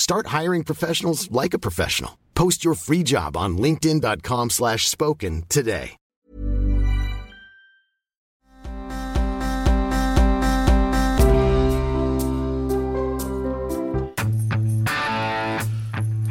[0.00, 2.18] Start hiring professionals like a professional.
[2.34, 5.94] Post your free job on linkedin.com slash spoken today.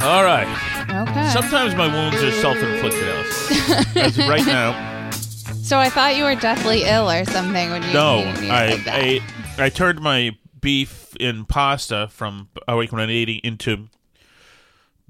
[0.01, 0.47] All right.
[0.89, 1.29] Okay.
[1.29, 3.95] Sometimes my wounds are self-inflicted, Alice.
[3.95, 7.93] As of right now, so I thought you were deathly ill or something when you
[7.93, 8.21] no.
[8.21, 8.95] you, you I, said that.
[8.95, 9.21] I
[9.63, 13.87] I turned my beef in pasta from awake when I'm eating into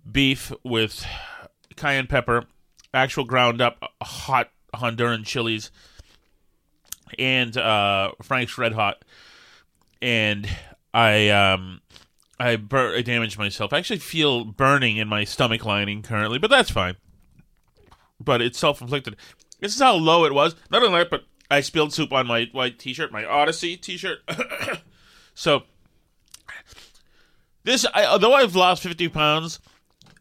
[0.10, 1.06] beef with
[1.76, 2.46] cayenne pepper,
[2.94, 5.72] actual ground up hot Honduran chilies,
[7.18, 9.04] and uh, Frank's Red Hot,
[10.02, 10.48] and
[10.94, 11.82] I um
[12.40, 13.74] I, bur- I damaged myself.
[13.74, 16.96] I actually feel burning in my stomach lining currently, but that's fine.
[18.20, 19.18] But it's self inflicted.
[19.60, 20.56] This is how low it was.
[20.72, 23.98] Not only that, but I spilled soup on my white t shirt, my Odyssey t
[23.98, 24.20] shirt.
[25.40, 25.64] so,
[27.64, 29.62] this, I, although I've lost 50 pounds,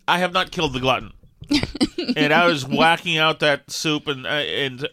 [0.06, 1.12] I have not killed the glutton.
[2.16, 4.88] and I was whacking out that soup and, uh, and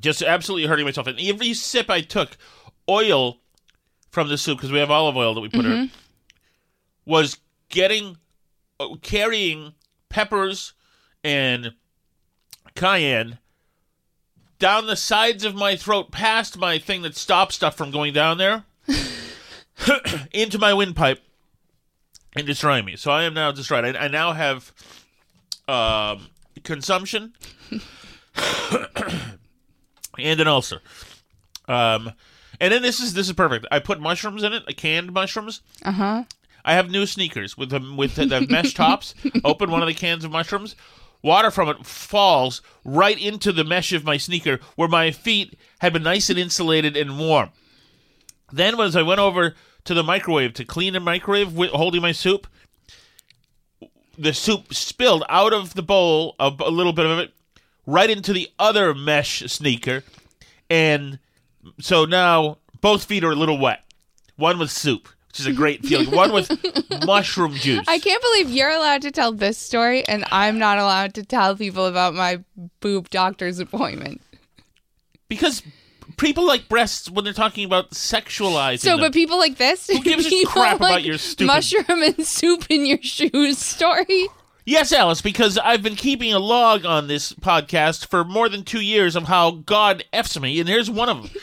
[0.00, 1.08] just absolutely hurting myself.
[1.08, 2.36] And every sip I took,
[2.88, 3.38] oil
[4.12, 5.90] from the soup, because we have olive oil that we put in,
[7.04, 8.16] was getting,
[8.78, 9.74] uh, carrying
[10.08, 10.74] peppers
[11.24, 11.72] and
[12.76, 13.38] cayenne
[14.62, 18.38] down the sides of my throat, past my thing that stops stuff from going down
[18.38, 18.64] there,
[20.32, 21.20] into my windpipe,
[22.36, 22.94] and destroying me.
[22.94, 23.84] So I am now destroyed.
[23.84, 24.72] I, I now have
[25.66, 26.28] um,
[26.62, 27.32] consumption
[30.16, 30.80] and an ulcer.
[31.66, 32.12] Um,
[32.60, 33.66] and then this is this is perfect.
[33.72, 35.60] I put mushrooms in it, canned mushrooms.
[35.84, 36.24] Uh huh.
[36.64, 39.16] I have new sneakers with the with the, the mesh tops.
[39.42, 40.76] Open one of the cans of mushrooms.
[41.22, 45.92] Water from it falls right into the mesh of my sneaker, where my feet had
[45.92, 47.50] been nice and insulated and warm.
[48.52, 52.12] Then, as I went over to the microwave to clean the microwave, wi- holding my
[52.12, 52.46] soup,
[54.18, 57.32] the soup spilled out of the bowl, a, a little bit of it,
[57.86, 60.04] right into the other mesh sneaker,
[60.68, 61.18] and
[61.80, 63.84] so now both feet are a little wet.
[64.36, 66.10] One with soup, which is a great feeling.
[66.10, 66.50] One with
[67.06, 67.84] mushroom juice.
[67.88, 71.56] I can't believe you're allowed to tell this story and I'm not allowed to tell
[71.56, 72.44] people about my
[72.80, 74.20] boob doctor's appointment.
[75.28, 75.62] because
[76.18, 78.80] people like breasts when they're talking about sexualizing.
[78.80, 79.00] So, them.
[79.00, 82.84] but people like this, Who gives a crap about your stupid- mushroom and soup in
[82.84, 84.26] your shoes story?
[84.66, 88.80] Yes, Alice, because I've been keeping a log on this podcast for more than two
[88.82, 91.42] years of how God F's me, and here's one of them.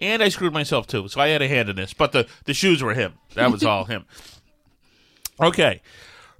[0.00, 1.92] And I screwed myself too, so I had a hand in this.
[1.92, 3.14] But the, the shoes were him.
[3.34, 4.04] That was all him.
[5.40, 5.82] Okay.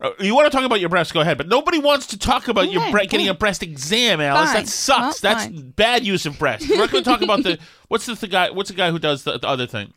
[0.01, 1.13] Uh, you want to talk about your breast?
[1.13, 1.39] Go ahead.
[1.39, 4.53] But nobody wants to talk about your bre- getting a breast exam, Alice.
[4.53, 4.55] Fine.
[4.63, 5.23] That sucks.
[5.23, 5.71] Well, That's fine.
[5.71, 6.69] bad use of breast.
[6.69, 8.51] We're not going to talk about the what's the, the guy?
[8.51, 9.93] What's the guy who does the, the other thing?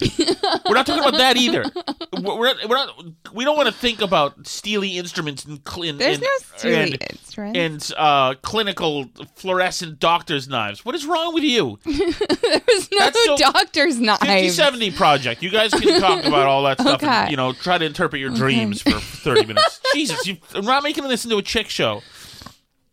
[0.00, 1.64] We're not talking about that either.
[2.12, 3.04] We're we're not, we're not.
[3.34, 5.98] We don't want to think about steely instruments and clean.
[5.98, 7.90] There's and, no steely and, instruments.
[7.90, 9.06] and uh, clinical
[9.36, 10.84] fluorescent doctor's knives.
[10.84, 11.78] What is wrong with you?
[11.84, 14.20] There's no That's so- doctor's knives.
[14.20, 15.42] 5070 project.
[15.42, 18.30] You guys can talk about all that stuff and, you know, try to interpret your
[18.30, 19.80] dreams for 30 minutes.
[19.94, 22.02] Jesus, you, I'm not making this into a chick show.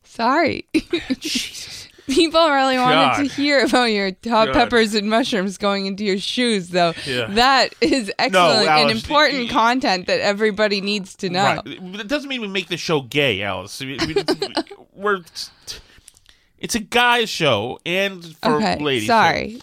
[0.04, 0.66] Sorry.
[1.20, 1.57] Jesus.
[2.08, 3.18] People really wanted God.
[3.18, 4.54] to hear about your hot God.
[4.54, 6.94] peppers and mushrooms going into your shoes, though.
[7.06, 7.28] Yeah.
[7.30, 11.44] That is excellent and Alice, important y- content that everybody needs to know.
[11.44, 11.62] Right.
[12.00, 13.80] It doesn't mean we make the show gay, Alice.
[13.82, 14.00] We-
[14.94, 15.20] We're.
[16.60, 19.08] It's a guy's show and for Okay, ladies.
[19.08, 19.62] sorry,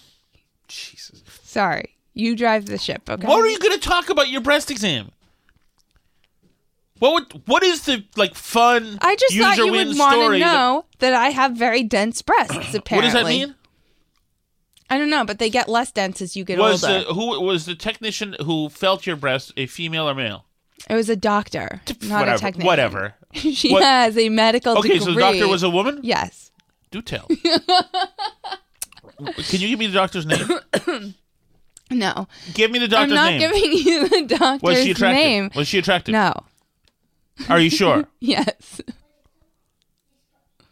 [0.69, 1.23] Jesus.
[1.43, 1.91] sorry.
[2.17, 3.26] You drive the ship, okay?
[3.26, 5.11] What are you going to talk about your breast exam?
[7.05, 8.99] What would what is the like fun?
[9.03, 12.23] I just thought you would want to story that- know that, I have very dense
[12.23, 12.75] breasts.
[12.75, 13.55] Apparently, what does that mean?
[14.89, 17.05] I don't know, but they get less dense as you get Was older.
[17.05, 20.47] the who was the technician who felt your breast a female or male?
[20.89, 22.67] It was a doctor, not whatever, a technician.
[22.67, 23.15] Whatever.
[23.35, 24.91] she What- has a medical degree.
[24.93, 25.12] Okay, degree.
[25.15, 26.01] so the doctor was a woman.
[26.03, 26.53] yes.
[26.91, 27.27] Do tell.
[29.19, 30.49] Can you give me the doctor's name?
[31.91, 33.19] No, Give me the doctor's name.
[33.19, 33.41] I'm not name.
[33.53, 35.23] giving you the doctor's was she attractive?
[35.23, 35.51] name.
[35.55, 36.12] Was she attractive?
[36.15, 36.33] No.
[37.49, 38.05] Are you sure?
[38.21, 38.81] Yes.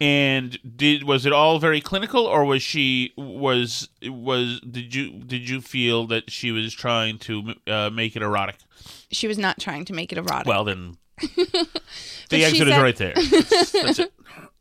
[0.00, 5.48] and did was it all very clinical, or was she was was did you did
[5.48, 8.56] you feel that she was trying to uh, make it erotic?
[9.10, 10.46] She was not trying to make it erotic.
[10.46, 13.14] Well, then the exit is right there.
[13.14, 14.00] That's, that's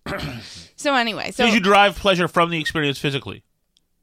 [0.75, 3.43] so anyway, so Did you derive pleasure from the experience physically?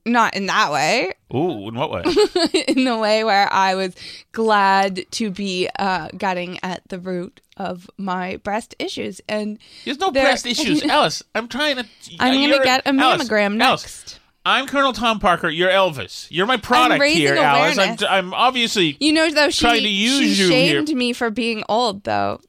[0.06, 2.02] Not in that way, Ooh, in what way?
[2.68, 3.94] in the way where I was
[4.32, 10.10] glad to be uh, getting at the root of my breast issues, and There's no
[10.10, 11.22] There- breast issues, Alice.
[11.34, 11.86] I'm trying to.
[12.20, 14.20] I'm going to get a mammogram Alice, next.
[14.46, 15.48] I'm Colonel Tom Parker.
[15.50, 16.26] You're Elvis.
[16.30, 17.78] You're my product here, Alice.
[17.78, 17.96] I'm.
[18.08, 18.96] I'm obviously.
[19.00, 20.76] You know, though she Trying to use she you here.
[20.84, 22.40] shamed me for being old, though.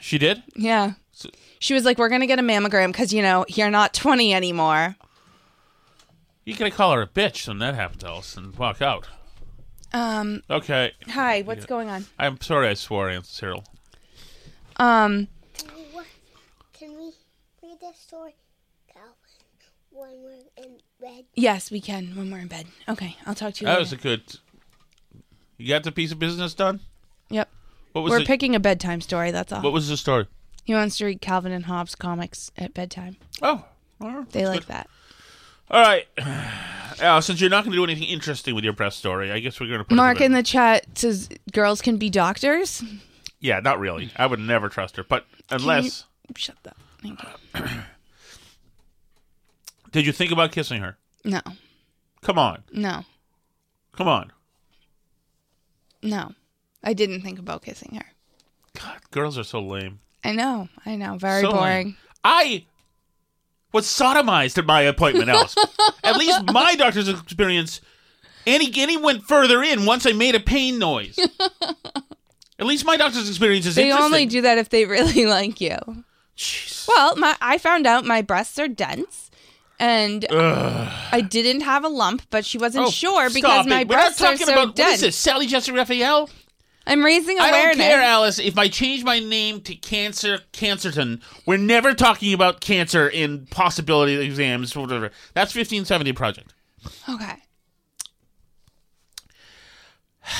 [0.00, 0.42] She did.
[0.56, 0.92] Yeah.
[1.60, 4.96] She was like, "We're gonna get a mammogram because you know you're not 20 anymore."
[6.48, 9.06] You gotta call her a bitch when that happens, Alice, and walk out.
[9.92, 10.42] Um.
[10.48, 10.92] Okay.
[11.08, 11.42] Hi.
[11.42, 12.06] What's going on?
[12.18, 13.64] I'm sorry I swore, Aunt Cyril.
[14.78, 15.28] Um.
[15.92, 16.06] What?
[16.72, 17.12] Can we
[17.62, 18.34] read this story,
[18.90, 19.12] Calvin,
[19.90, 21.26] when we're in bed?
[21.34, 22.66] Yes, we can when we're in bed.
[22.88, 23.18] Okay.
[23.26, 23.66] I'll talk to you.
[23.66, 23.80] That later.
[23.80, 24.22] was a good.
[25.58, 26.80] You got the piece of business done.
[27.28, 27.50] Yep.
[27.92, 28.26] What was We're it?
[28.26, 29.32] picking a bedtime story.
[29.32, 29.60] That's all.
[29.60, 30.26] What was the story?
[30.64, 33.18] he wants to read Calvin and Hobbes comics at bedtime.
[33.42, 33.66] Oh,
[34.00, 34.30] all right.
[34.30, 34.68] They That's like good.
[34.68, 34.88] that.
[35.70, 36.06] All right,
[37.00, 37.20] Al.
[37.22, 39.66] Since you're not going to do anything interesting with your press story, I guess we're
[39.68, 42.82] going to put Mark in the chat says girls can be doctors.
[43.40, 44.10] Yeah, not really.
[44.16, 46.04] I would never trust her, but unless.
[46.36, 46.76] Shut up.
[47.02, 47.62] Thank you.
[49.92, 50.96] Did you think about kissing her?
[51.24, 51.40] No.
[52.22, 53.04] Come on, No.
[53.92, 54.32] come on.
[56.02, 56.32] No.
[56.82, 58.04] I didn't think about kissing her.
[58.80, 60.00] God, girls are so lame.
[60.24, 60.68] I know.
[60.84, 61.16] I know.
[61.16, 61.86] Very So boring.
[61.86, 61.96] lame.
[62.24, 62.64] I
[63.72, 65.54] was sodomized at my appointment, Alice.
[66.02, 67.80] at least my doctor's experience,
[68.46, 71.18] and he, and he went further in once I made a pain noise.
[72.58, 75.76] at least my doctor's experience is They only do that if they really like you.
[76.36, 76.86] Jeez.
[76.88, 79.30] Well, my I found out my breasts are dense,
[79.78, 83.88] and I didn't have a lump, but she wasn't Oh, sure because my it.
[83.88, 84.94] We're not breasts are talking so about dense.
[84.96, 85.16] is this?
[85.16, 86.30] Sally Jessy Raphael?
[86.88, 87.54] I'm raising awareness.
[87.54, 88.38] I don't care, Alice.
[88.38, 94.14] If I change my name to Cancer Cancerton, we're never talking about cancer in possibility
[94.14, 95.10] exams, whatever.
[95.34, 96.54] That's 1570 project.
[97.08, 97.34] Okay.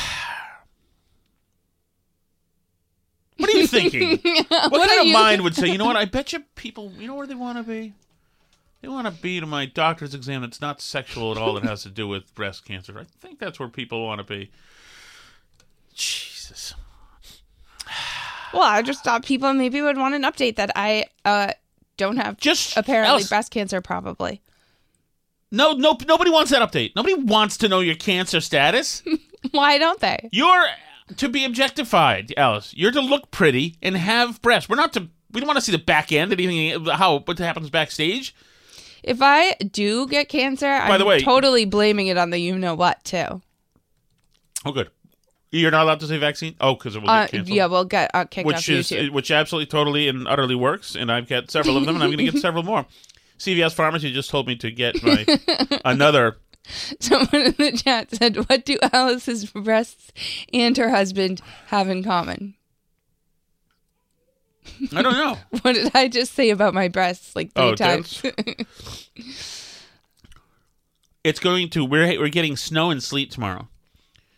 [3.36, 4.18] What are you thinking?
[4.48, 5.94] what, What kind of you- mind would say, you know what?
[5.96, 7.92] I bet you people, you know where they want to be?
[8.82, 11.82] They want to be to my doctor's exam that's not sexual at all, that has
[11.84, 12.98] to do with breast cancer.
[12.98, 14.50] I think that's where people want to be.
[16.48, 16.74] Jesus.
[18.52, 21.52] Well, I just thought people maybe would want an update that I uh,
[21.98, 24.40] don't have Just apparently Alice, breast cancer, probably.
[25.50, 26.92] No, no, nobody wants that update.
[26.96, 29.02] Nobody wants to know your cancer status.
[29.50, 30.28] Why don't they?
[30.32, 30.66] You're
[31.16, 32.72] to be objectified, Alice.
[32.74, 34.68] You're to look pretty and have breasts.
[34.68, 35.08] We're not to.
[35.30, 36.32] We don't want to see the back end.
[36.32, 38.34] Anything how what happens backstage.
[39.02, 42.74] If I do get cancer, I'm the way- totally blaming it on the you know
[42.74, 43.42] what too.
[44.64, 44.90] Oh, good.
[45.50, 46.54] You're not allowed to say vaccine.
[46.60, 47.56] Oh, because it will Uh, get canceled.
[47.56, 49.12] yeah, we'll get uh, kicked off which is YouTube.
[49.12, 50.94] which absolutely, totally, and utterly works.
[50.94, 52.84] And I've got several of them, and I'm going to get several more.
[53.38, 55.24] CVS Pharmacy just told me to get my
[55.84, 56.36] another.
[57.00, 60.10] Someone in the chat said, "What do Alice's breasts
[60.52, 62.54] and her husband have in common?"
[64.94, 65.38] I don't know.
[65.62, 68.22] What did I just say about my breasts like three Oh, times?
[71.24, 71.84] It's going to.
[71.84, 73.68] We're we're getting snow and sleet tomorrow,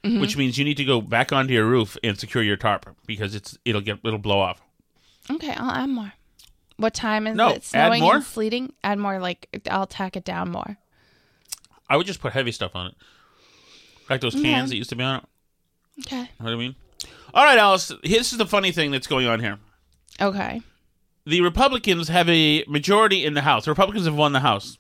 [0.02, 0.20] Mm-hmm.
[0.22, 3.34] which means you need to go back onto your roof and secure your tarp because
[3.34, 4.62] it's it'll get it'll blow off.
[5.30, 6.12] okay, I'll add more.
[6.78, 8.14] What time is No, it add snowing more?
[8.16, 8.72] and sleeting?
[8.82, 9.18] Add more.
[9.20, 10.78] Like I'll tack it down more.
[11.88, 12.94] I would just put heavy stuff on it,
[14.08, 15.24] like those cans that used to be on it.
[16.06, 16.16] Okay.
[16.20, 16.76] You know what I mean?
[17.34, 17.92] All right, Alice.
[18.02, 19.58] This is the funny thing that's going on here.
[20.18, 20.62] Okay.
[21.26, 23.66] The Republicans have a majority in the House.
[23.66, 24.78] The Republicans have won the House.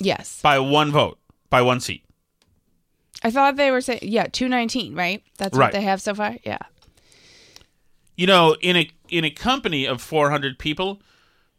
[0.00, 0.40] Yes.
[0.40, 1.18] by one vote,
[1.50, 2.04] by one seat.
[3.24, 5.22] I thought they were saying, yeah, 219, right?
[5.38, 5.66] That's Right.
[5.66, 6.36] what they have so far?
[6.44, 6.58] Yeah.
[8.16, 11.00] You know, in a in a company of 400 people,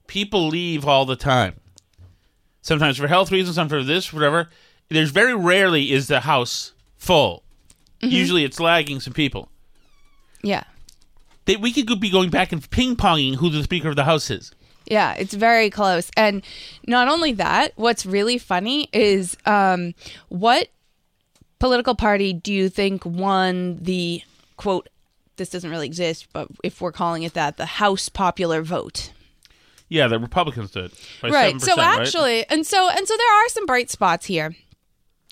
[0.08, 1.56] people leave all the time.
[2.62, 4.50] Sometimes for health reasons, sometimes for this, whatever.
[4.90, 7.44] There's very rarely is the house full.
[8.02, 9.50] Usually, it's lagging some people.
[10.42, 10.64] Yeah.
[11.46, 14.30] They, we could be going back and ping ponging who the Speaker of the House
[14.30, 14.52] is.
[14.86, 16.12] Yeah, it's very close.
[16.18, 16.44] And
[16.86, 19.94] not only that, what's really funny is um,
[20.28, 20.68] what
[21.64, 24.22] political party do you think won the
[24.58, 24.90] quote,
[25.38, 29.14] this doesn't really exist, but if we're calling it that, the House popular vote?
[29.88, 30.92] Yeah, the Republicans did.
[31.22, 31.56] By right.
[31.56, 32.02] 7%, So right?
[32.02, 34.58] actually, and so and so there are some bright spots here,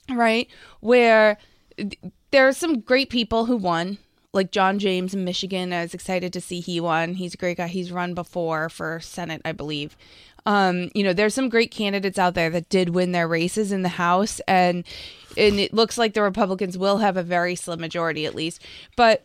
[0.09, 0.47] right?
[0.79, 1.37] Where
[1.75, 1.97] th-
[2.31, 3.97] there are some great people who won,
[4.31, 5.73] like John James in Michigan.
[5.73, 7.15] I was excited to see he won.
[7.15, 7.67] He's a great guy.
[7.67, 9.97] He's run before for Senate, I believe.
[10.45, 13.81] Um, you know, there's some great candidates out there that did win their races in
[13.81, 14.85] the House, and
[15.37, 18.61] and it looks like the Republicans will have a very slim majority at least,
[18.95, 19.23] but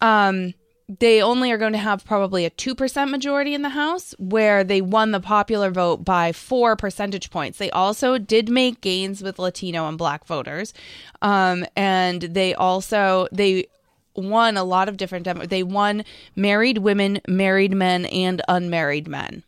[0.00, 0.54] um
[0.88, 4.80] they only are going to have probably a 2% majority in the House, where they
[4.80, 7.58] won the popular vote by four percentage points.
[7.58, 10.72] They also did make gains with Latino and Black voters.
[11.22, 13.66] Um, and they also, they,
[14.14, 19.42] won a lot of different demo- they won married women married men and unmarried men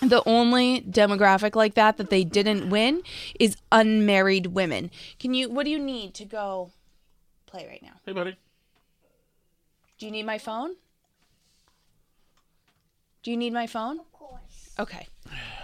[0.00, 3.02] the only demographic like that that they didn't win
[3.40, 6.70] is unmarried women can you what do you need to go
[7.46, 8.36] play right now Hey, buddy.
[9.98, 10.76] do you need my phone?
[13.22, 13.98] Do you need my phone?
[13.98, 14.70] Of course.
[14.78, 15.06] Okay.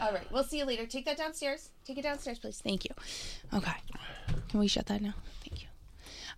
[0.01, 0.31] All right.
[0.33, 0.87] We'll see you later.
[0.87, 1.71] Take that downstairs.
[1.87, 2.61] Take it downstairs, please.
[2.61, 2.91] Thank you.
[3.55, 3.73] Okay.
[4.49, 5.15] Can we shut that now?
[5.43, 5.69] Thank you.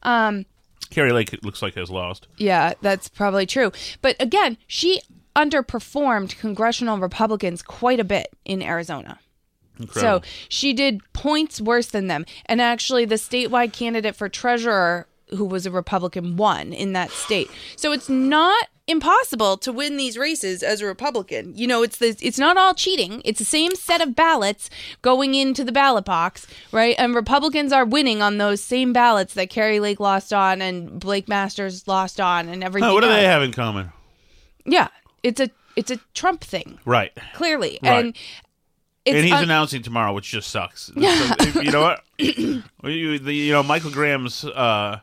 [0.02, 0.44] Um,
[0.90, 2.28] Kari Lake looks like has lost.
[2.36, 3.72] yeah, that's probably true.
[4.02, 5.00] But again, she
[5.36, 9.20] underperformed congressional Republicans quite a bit in Arizona.
[9.78, 10.22] Incredible.
[10.22, 12.24] So she did points worse than them.
[12.46, 17.50] And actually, the statewide candidate for treasurer, who was a Republican, won in that state.
[17.76, 21.52] So it's not impossible to win these races as a Republican.
[21.56, 23.20] You know, it's the, it's not all cheating.
[23.24, 24.70] It's the same set of ballots
[25.02, 26.94] going into the ballot box, right?
[26.98, 31.28] And Republicans are winning on those same ballots that Kari Lake lost on and Blake
[31.28, 32.88] Masters lost on and everything.
[32.88, 33.92] Huh, what do they have in common?
[34.64, 34.88] Yeah,
[35.26, 37.12] it's a it's a Trump thing, Right.
[37.34, 38.04] clearly, Right.
[38.06, 38.16] and
[39.04, 40.90] it's and he's un- announcing tomorrow, which just sucks.
[41.52, 42.00] So, you know what?
[42.18, 45.00] You, the, you know, Michael Graham's uh,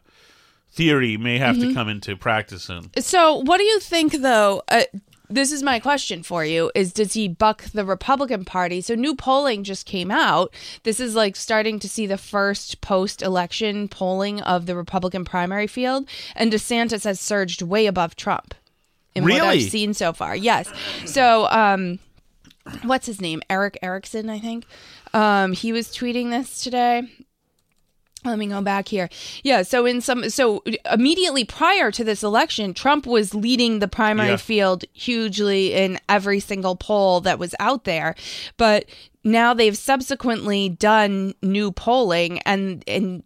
[0.72, 1.70] theory may have Mm-hmm.
[1.70, 2.90] to come into practice soon.
[3.00, 4.64] So, what do you think, though?
[4.70, 4.84] Uh,
[5.30, 8.82] this is my question for you: Is does he buck the Republican Party?
[8.82, 10.54] So, new polling just came out.
[10.84, 16.08] This is like starting to see the first post-election polling of the Republican primary field,
[16.36, 18.54] and DeSantis has surged way above Trump
[19.16, 20.36] in what I've seen so far.
[20.36, 20.72] Yes.
[21.06, 22.00] So, um,
[22.84, 23.42] what's his name?
[23.50, 24.66] Erick Erickson, I think.
[25.14, 27.04] Um, he was tweeting this today.
[28.26, 29.10] Let me go back here.
[29.44, 34.30] Yeah, so in some so immediately prior to this election, Trump was leading the primary
[34.30, 34.36] Yeah.
[34.38, 38.16] field hugely in every single poll that was out there.
[38.56, 38.86] But
[39.26, 43.24] now they've subsequently done new polling and and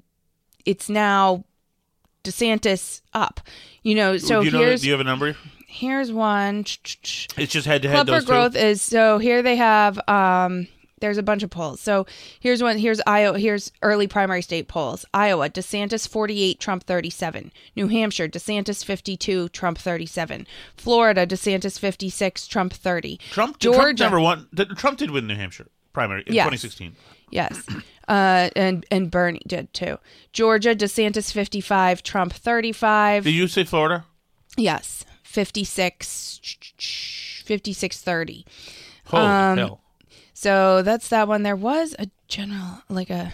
[0.66, 1.44] it's now
[2.24, 3.40] DeSantis up.
[3.84, 4.60] You know, so do you know?
[4.60, 5.36] here's Do you have a number?
[5.68, 6.62] Here's one.
[6.62, 8.08] It's just head to head.
[8.08, 8.60] Club for Growth two.
[8.60, 10.68] is so here they have um
[11.00, 11.80] there's a bunch of polls.
[11.80, 12.08] So
[12.40, 15.06] here's one here's Iowa here's early primary state polls.
[15.14, 17.52] Iowa, DeSantis 48, Trump 37.
[17.76, 20.48] New Hampshire, DeSantis 52, Trump 37.
[20.76, 23.20] Florida, DeSantis 56, Trump 30.
[23.30, 23.60] Trump.
[23.60, 24.48] Georgia Trump never won.
[24.76, 26.46] Trump did win New Hampshire primary in Yes.
[26.46, 26.96] 2016.
[27.30, 27.62] Yes.
[28.08, 29.98] Uh and and Bernie did too.
[30.34, 33.26] Georgia, DeSantis 55, Trump 35.
[33.26, 34.06] Did you say Florida?
[34.56, 35.04] yes.
[35.28, 36.40] 56
[37.46, 38.46] 56 30.
[39.06, 39.82] Holy Um, hell!
[40.34, 41.44] So that's that one.
[41.44, 43.34] There was a general, like a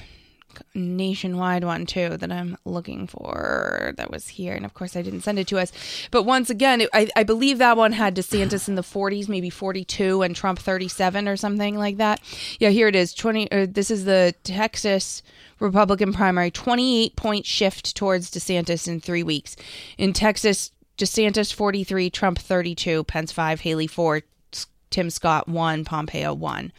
[0.76, 4.54] nationwide one too that I'm looking for that was here.
[4.54, 5.72] And of course, I didn't send it to us.
[6.12, 9.50] But once again, it, I, I believe that one had DeSantis in the 40s, maybe
[9.50, 12.22] 42, and Trump 37 or something like that.
[12.60, 13.14] Yeah, here it is.
[13.14, 13.52] 20.
[13.52, 15.24] Uh, this is the Texas
[15.60, 16.52] Republican primary.
[16.52, 19.56] 28 point shift towards DeSantis in three weeks.
[19.98, 24.22] In Texas, DeSantis 43, Trump 32, Pence 5, Haley 4,
[24.90, 26.72] Tim Scott 1, Pompeo 1.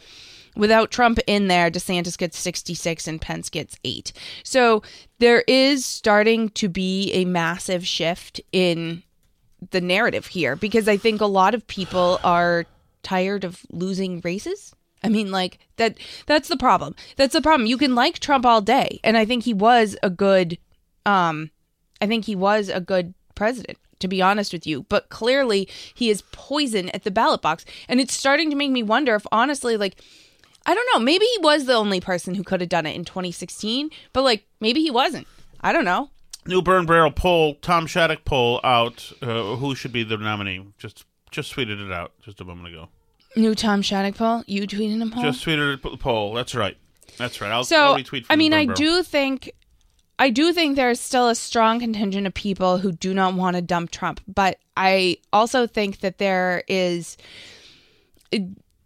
[0.55, 4.13] Without Trump in there, DeSantis gets 66 and Pence gets 8.
[4.43, 4.83] So
[5.19, 9.03] there is starting to be a massive shift in
[9.71, 12.65] the narrative here because I think a lot of people are
[13.03, 14.73] tired of losing races.
[15.03, 16.95] I mean like that that's the problem.
[17.15, 17.67] That's the problem.
[17.67, 20.57] You can like Trump all day and I think he was a good
[21.05, 21.51] um
[22.01, 26.09] I think he was a good president to be honest with you, but clearly he
[26.09, 29.77] is poison at the ballot box and it's starting to make me wonder if honestly
[29.77, 30.01] like
[30.67, 30.99] I don't know.
[30.99, 34.45] Maybe he was the only person who could have done it in 2016, but like
[34.59, 35.27] maybe he wasn't.
[35.61, 36.09] I don't know.
[36.47, 39.11] New Burn Barrel poll, Tom Shattuck poll out.
[39.21, 40.65] Uh, who should be the nominee?
[40.77, 42.89] Just just tweeted it out just a moment ago.
[43.35, 44.43] New Tom Shattuck poll.
[44.47, 45.23] You tweeting him poll?
[45.23, 46.33] Just tweeted the poll.
[46.33, 46.77] That's right.
[47.17, 47.51] That's right.
[47.51, 48.25] I'll, so I'll retweet.
[48.29, 49.51] I mean, I do think,
[50.17, 53.61] I do think there's still a strong contingent of people who do not want to
[53.61, 57.17] dump Trump, but I also think that there is.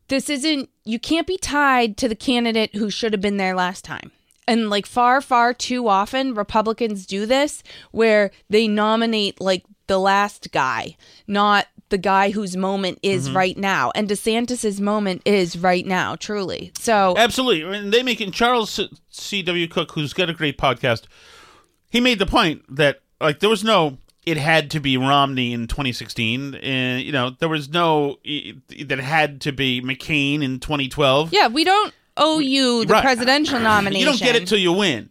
[0.07, 0.69] This isn't.
[0.85, 4.11] You can't be tied to the candidate who should have been there last time.
[4.47, 10.51] And like far, far too often, Republicans do this where they nominate like the last
[10.51, 13.37] guy, not the guy whose moment is Mm-hmm.
[13.37, 13.91] right now.
[13.95, 16.71] And DeSantis's moment is right now, truly.
[16.79, 17.77] So Absolutely.
[17.77, 18.31] and they make it.
[18.33, 18.79] Charles
[19.09, 19.67] C.W.
[19.67, 21.03] Cooke, who's got a great podcast,
[21.89, 25.67] he made the point that, like, there was no, it had to be Romney in
[25.67, 26.55] 2016.
[26.55, 28.17] And, you know, there was no,
[28.85, 31.33] that had to be McCain in 2012.
[31.33, 33.01] Yeah, we don't owe you the Right.
[33.03, 33.99] presidential nomination.
[33.99, 35.09] You don't get it till you win.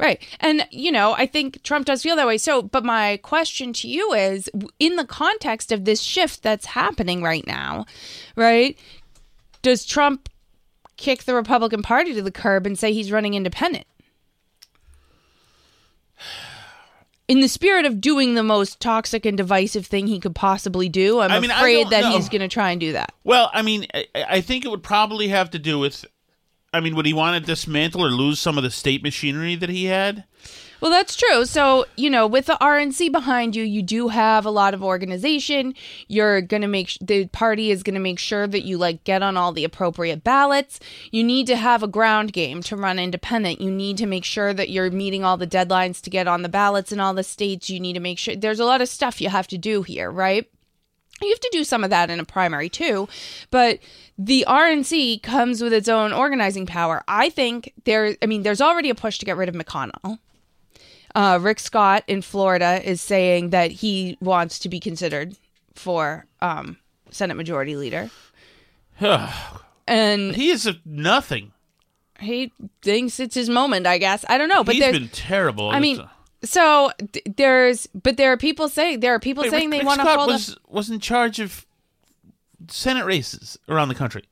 [0.00, 0.20] Right.
[0.40, 2.38] And you know, I think Trump does feel that way.
[2.38, 7.22] So, but my question to you is, in the context of this shift that's happening
[7.22, 7.86] right now,
[8.36, 8.78] right?
[9.62, 10.28] Does Trump
[10.96, 13.86] kick the Republican Party to the curb and say he's running independent?
[17.28, 21.20] In the spirit of doing the most toxic and divisive thing he could possibly do,
[21.20, 22.10] I'm I mean, afraid that know.
[22.10, 23.12] he's going to try and do that.
[23.22, 26.04] Well, I mean, I, I think it would probably have to do with,
[26.72, 29.70] I mean, would he want to dismantle or lose some of the state machinery that
[29.70, 30.24] he had?
[30.80, 31.44] Well, that's true.
[31.44, 35.74] So, you know, with the RNC behind you, you do have a lot of organization.
[36.08, 39.04] You're going to make sh- the party is going to make sure that you like
[39.04, 40.80] get on all the appropriate ballots.
[41.10, 43.60] You need to have a ground game to run independent.
[43.60, 46.48] You need to make sure that you're meeting all the deadlines to get on the
[46.48, 47.68] ballots in all the states.
[47.68, 50.10] You need to make sure there's a lot of stuff you have to do here,
[50.10, 50.48] right?
[51.22, 53.08] You have to do some of that in a primary too,
[53.50, 53.78] but
[54.18, 57.02] the RNC comes with its own organizing power.
[57.08, 60.18] I think there, I mean, there's already a push to get rid of McConnell.
[61.14, 65.36] Uh, Rick Scott in Florida is saying that he wants to be considered
[65.74, 66.76] for um,
[67.10, 68.10] Senate Majority Leader,
[69.86, 71.52] and he is a nothing.
[72.20, 73.86] he thinks it's his moment.
[73.86, 75.70] I guess I don't know, but He's been terrible.
[75.70, 76.00] I mean,
[76.42, 79.78] so th- there's, but there are people saying there are people Wait, saying Rick- they
[79.78, 81.66] Rick want to Scott hold was was in charge of
[82.68, 84.24] Senate races around the country.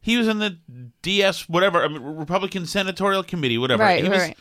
[0.00, 0.58] He was in the
[1.02, 3.82] DS whatever I mean, Republican Senatorial Committee, whatever.
[3.82, 4.38] right, he right, was, right.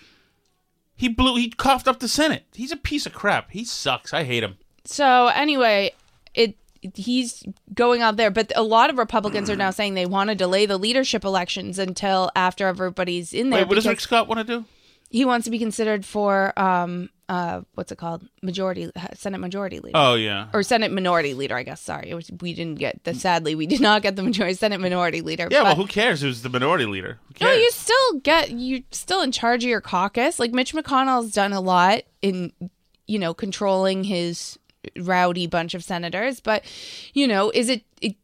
[0.96, 1.38] He blew.
[1.38, 2.44] He coughed up the Senate.
[2.54, 3.52] He's a piece of crap.
[3.52, 4.14] He sucks.
[4.14, 4.58] I hate him.
[4.84, 5.94] So anyway,
[6.34, 10.30] it he's going out there, but a lot of Republicans are now saying they want
[10.30, 13.62] to delay the leadership elections until after everybody's in there.
[13.62, 14.66] Wait, what does Rick Scott want to do?
[15.10, 19.98] He wants to be considered for um uh what's it called majority Senate majority leader.
[19.98, 20.48] Oh yeah.
[20.54, 21.82] Or Senate Minority Leader, I guess.
[21.82, 23.14] Sorry, was, we didn't get the.
[23.14, 25.48] Sadly, we did not get the majority Senate Minority Leader.
[25.52, 26.22] Yeah, well, who cares?
[26.22, 27.20] Who's the minority leader?
[27.40, 30.40] Who no, you still get you're still in charge of your caucus.
[30.40, 32.52] Like Mitch McConnell's done a lot in
[33.08, 34.58] you know controlling his
[34.98, 36.64] rowdy bunch of senators, but
[37.14, 38.16] you know, is it, it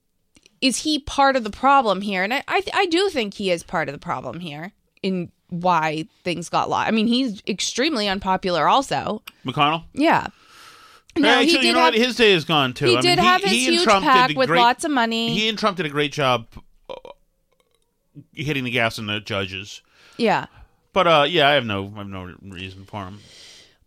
[0.61, 2.23] is he part of the problem here?
[2.23, 6.05] And I I, I do think he is part of the problem here in why
[6.23, 6.87] things got lost.
[6.87, 8.67] I mean, he's extremely unpopular.
[8.67, 9.83] Also, McConnell.
[9.93, 10.27] yeah.
[11.17, 12.01] No, Actually, he you did know have, what?
[12.01, 12.87] His day is gone too.
[12.87, 14.91] he I did mean, have his he and huge Trump PAC with great, lots of
[14.91, 15.33] money.
[15.33, 16.45] He and Trump did a great job
[16.89, 16.95] uh,
[18.33, 19.81] hitting the gas on the judges.
[20.17, 20.47] yeah.
[20.91, 23.19] But uh, yeah, I have no, I have no reason for him.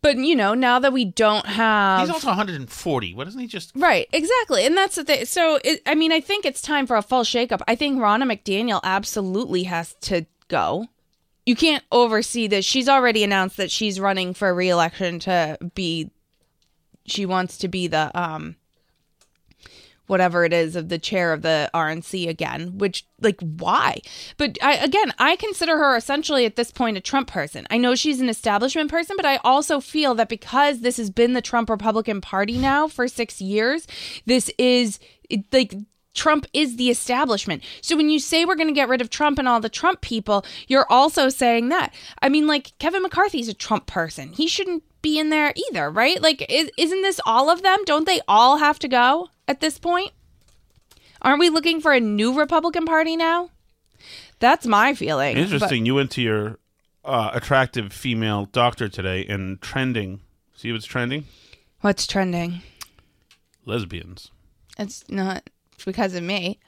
[0.03, 3.15] But you know, now that we don't have He's also 140.
[3.15, 3.73] What doesn't he just?
[3.75, 4.65] Right, exactly.
[4.67, 5.25] And that's the thing.
[5.25, 7.61] So, it, I mean, I think it's time for a full shakeup.
[7.67, 10.87] I think Ronna McDaniel absolutely has to go.
[11.49, 12.67] You can't oversee this.
[12.67, 16.11] She's already announced that she's running for reelection to be,
[17.07, 18.57] she wants to be the, um,
[20.09, 24.03] whatever it is of the chair of the RNC again, which like why?
[24.37, 27.67] But I again, I consider her essentially at this point a Trump person.
[27.71, 31.33] I know she's an establishment person, but I also feel that because this has been
[31.33, 33.87] the Trump Republican Party now for 6 years,
[34.27, 34.99] this is
[35.31, 35.75] it, like
[36.19, 37.63] Trump is the establishment.
[37.81, 40.01] So when you say we're going to get rid of Trump and all the Trump
[40.01, 41.95] people, you're also saying that.
[42.21, 44.33] I mean, like Kevin McCarthy's a Trump person.
[44.33, 46.21] He shouldn't be in there either, right?
[46.21, 47.79] Like, is, isn't this all of them?
[47.85, 50.11] Don't they all have to go at this point?
[51.23, 53.51] Aren't we looking for a new Republican Party now?
[54.41, 55.35] That's my feeling.
[55.37, 55.87] but- Interesting.
[55.87, 56.59] You went to your
[57.05, 60.21] uh, attractive female doctor today and trending.
[60.57, 61.27] See what's trending?
[61.81, 62.63] what's trending?
[63.65, 64.31] Lesbians.
[64.79, 65.49] It's not
[65.85, 66.59] because of me.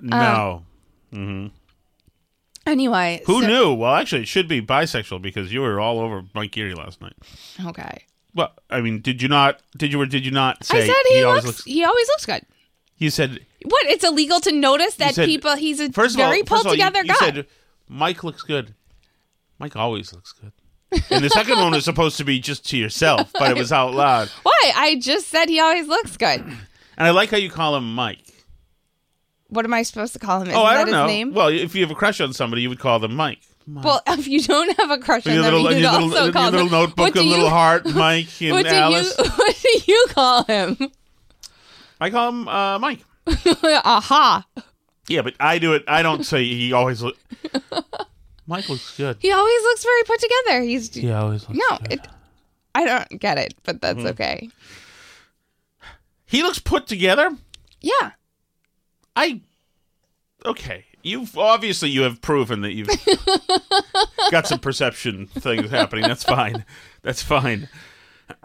[0.00, 0.64] no.
[1.12, 1.48] mm-hmm
[2.66, 3.72] Anyway, Who so- knew?
[3.72, 7.14] Well, actually, it should be bisexual because you were all over Mike Geary last night.
[7.64, 8.04] Okay.
[8.34, 9.62] Well, I mean, did you not?
[9.76, 12.26] Did you or did you not say I said he, always looks, He always looks
[12.26, 12.42] good.
[12.98, 13.86] You said What?
[13.86, 15.56] It's illegal to notice that said- people.
[15.56, 17.14] He's a First of very all, pulled all, you- together you, guy.
[17.18, 17.46] said
[17.88, 18.74] Mike looks good.
[19.58, 20.52] Mike always looks good.
[21.10, 23.94] And the second one was supposed to be just to yourself, but it was out
[23.94, 24.28] loud.
[24.42, 24.72] Why?
[24.76, 26.40] I just said he always looks good.
[26.40, 28.27] And I like how you call him Mike.
[29.50, 30.48] What am I supposed to call him?
[30.48, 31.06] Isn't oh, I don't his know.
[31.06, 31.32] name?
[31.32, 33.40] Well, if you have a crush on somebody, you would call them Mike.
[33.66, 36.24] Well, if you don't have a crush on your them, little, you'd your also little,
[36.24, 36.72] your call little them.
[36.72, 39.14] notebook, what a do little you, heart, Mike and What do Alice.
[39.18, 39.24] you?
[39.36, 40.76] What do you call him?
[42.00, 43.00] I call him uh, Mike.
[43.62, 44.46] Aha!
[45.08, 45.84] Yeah, but I do it.
[45.88, 47.16] I don't say he always look.
[48.46, 49.16] Mike looks good.
[49.20, 50.62] He always looks very put together.
[50.62, 51.78] He's He always looks no.
[51.78, 51.92] good.
[51.92, 52.08] It,
[52.74, 54.06] I don't get it, but that's Mm-hmm.
[54.08, 54.50] okay.
[56.26, 57.30] he looks put together.
[57.80, 58.12] Yeah.
[59.16, 59.40] I
[60.44, 60.84] okay.
[61.02, 62.88] You've obviously you have proven that you've
[64.30, 66.04] got some perception things happening.
[66.04, 66.64] That's fine.
[67.02, 67.68] That's fine.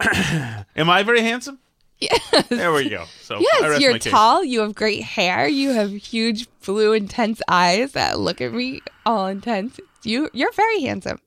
[0.00, 1.58] Am I very handsome?
[1.98, 2.48] Yes.
[2.48, 3.04] There we go.
[3.20, 4.10] So Yes, you're case.
[4.10, 4.44] tall.
[4.44, 5.46] You have great hair.
[5.46, 9.78] You have huge, blue, intense eyes that look at me all intense.
[10.02, 11.18] You, you're very handsome,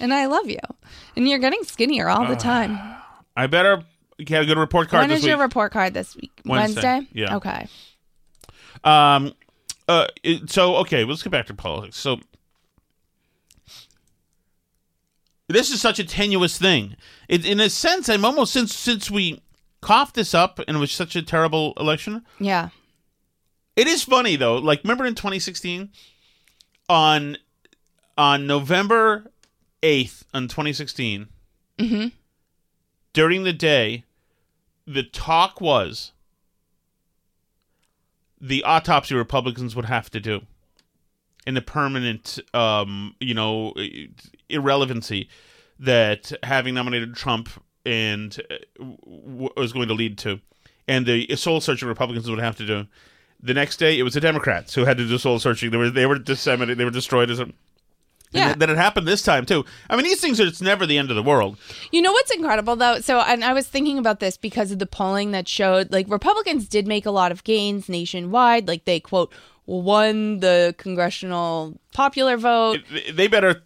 [0.00, 0.60] and I love you.
[1.16, 2.78] And you're getting skinnier all the uh, time.
[3.36, 3.82] I better
[4.18, 6.40] get a good report card when is your report card this week?
[6.44, 7.06] Wednesday.
[7.12, 7.36] Yeah.
[7.36, 7.66] Okay.
[8.84, 9.32] Um,
[9.88, 11.96] uh, it- so okay, let's get back to politics.
[11.96, 12.20] So
[15.48, 16.96] this is such a tenuous thing.
[17.28, 19.42] It, in a sense, I'm almost since since we
[19.80, 22.24] coughed this up and it was such a terrible election.
[22.40, 22.70] Yeah.
[23.76, 24.56] It is funny though.
[24.56, 25.90] Like, remember in 2016,
[26.88, 27.36] on
[28.16, 29.30] on November
[29.82, 31.28] 8th, in 2016,
[33.12, 34.04] during the day,
[34.86, 36.12] the talk was
[38.44, 40.42] the autopsy Republicans would have to do,
[41.46, 43.72] and the permanent, um, you know,
[44.50, 45.30] irrelevancy
[45.78, 47.48] that having nominated Trump
[47.86, 50.40] and uh, was going to lead to,
[50.86, 52.86] and the soul searching Republicans would have to do.
[53.40, 55.70] The next day, it was the Democrats who had to do soul searching.
[55.70, 56.76] They were they were disseminated.
[56.76, 57.48] They were destroyed as a.
[58.34, 58.54] Yeah.
[58.54, 59.64] That it happened this time too.
[59.88, 60.46] I mean, these things are.
[60.46, 61.56] It's never the end of the world.
[61.92, 63.00] You know what's incredible though?
[63.00, 66.68] So, and I was thinking about this because of the polling that showed like Republicans
[66.68, 68.68] did make a lot of gains nationwide.
[68.68, 69.32] Like they quote
[69.66, 72.80] won the congressional popular vote.
[73.12, 73.62] They better.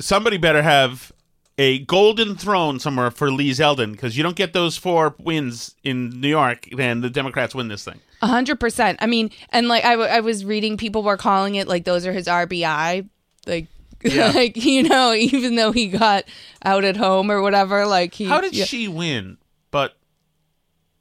[0.00, 1.12] Somebody better have
[1.58, 6.20] a golden throne somewhere for Lee Zeldin because you don't get those four wins in
[6.20, 8.00] New York, then the Democrats win this thing.
[8.22, 8.98] A hundred percent.
[9.00, 12.06] I mean, and like I, w- I was reading, people were calling it like those
[12.06, 13.08] are his RBI,
[13.46, 13.68] like.
[14.06, 14.32] Yeah.
[14.32, 16.24] like you know, even though he got
[16.62, 18.66] out at home or whatever, like he How did yeah.
[18.66, 19.38] she win?
[19.70, 19.96] But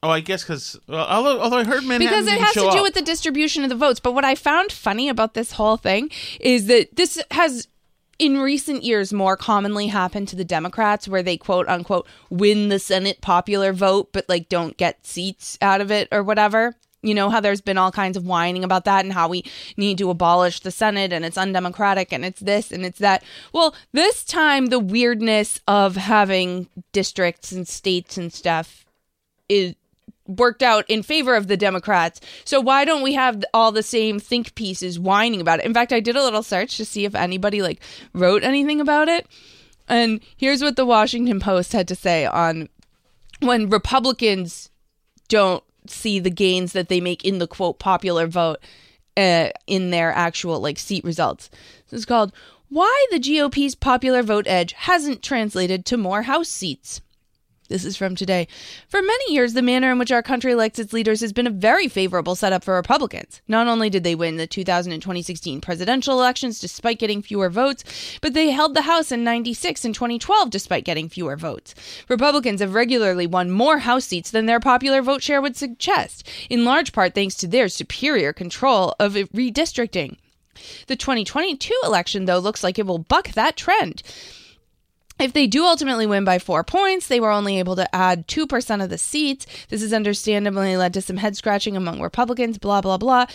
[0.01, 2.77] oh, I guess because well, although, although I heard Manhattan because it has to do
[2.77, 2.83] up.
[2.83, 3.99] with the distribution of the votes.
[3.99, 7.67] But what I found funny about this whole thing is that this has
[8.19, 12.79] in recent years more commonly happened to the Democrats where they quote unquote win the
[12.79, 16.75] Senate popular vote but like don't get seats out of it or whatever.
[17.03, 19.43] You know how there's been all kinds of whining about that and how we
[19.77, 23.23] need to abolish the Senate and it's undemocratic and it's this and it's that.
[23.51, 28.85] Well, this time the weirdness of having districts and states and stuff
[29.49, 29.75] is
[30.27, 32.21] worked out in favor of the Democrats.
[32.45, 35.65] So why don't we have all the same think pieces whining about it?
[35.65, 37.81] In fact, I did a little search to see if anybody like
[38.13, 39.27] wrote anything about it.
[39.89, 42.69] And here's what the Washington Post had to say on
[43.41, 44.69] when Republicans
[45.27, 48.59] don't see the gains that they make in the quote popular vote
[49.17, 51.49] uh, in their actual like seat results.
[51.89, 52.31] This is called
[52.69, 57.01] Why the GOP's popular vote edge hasn't translated to more House seats.
[57.73, 58.47] This is from today.
[58.87, 61.49] For many years, the manner in which our country elects its leaders has been a
[61.49, 63.41] very favorable setup for Republicans.
[63.47, 67.83] Not only did they win the 2000 and 2016 presidential elections despite getting fewer votes,
[68.21, 71.73] but they held the House in 96 and 2012 despite getting fewer votes.
[72.09, 76.65] Republicans have regularly won more House seats than their popular vote share would suggest, in
[76.65, 80.17] large part thanks to their superior control of redistricting.
[80.85, 84.03] The 2022 election, though, looks like it will buck that trend.
[85.23, 88.83] If they do ultimately win by four points, they were only able to add 2%
[88.83, 89.45] of the seats.
[89.69, 93.25] This has understandably led to some head scratching among Republicans, blah, blah, blah.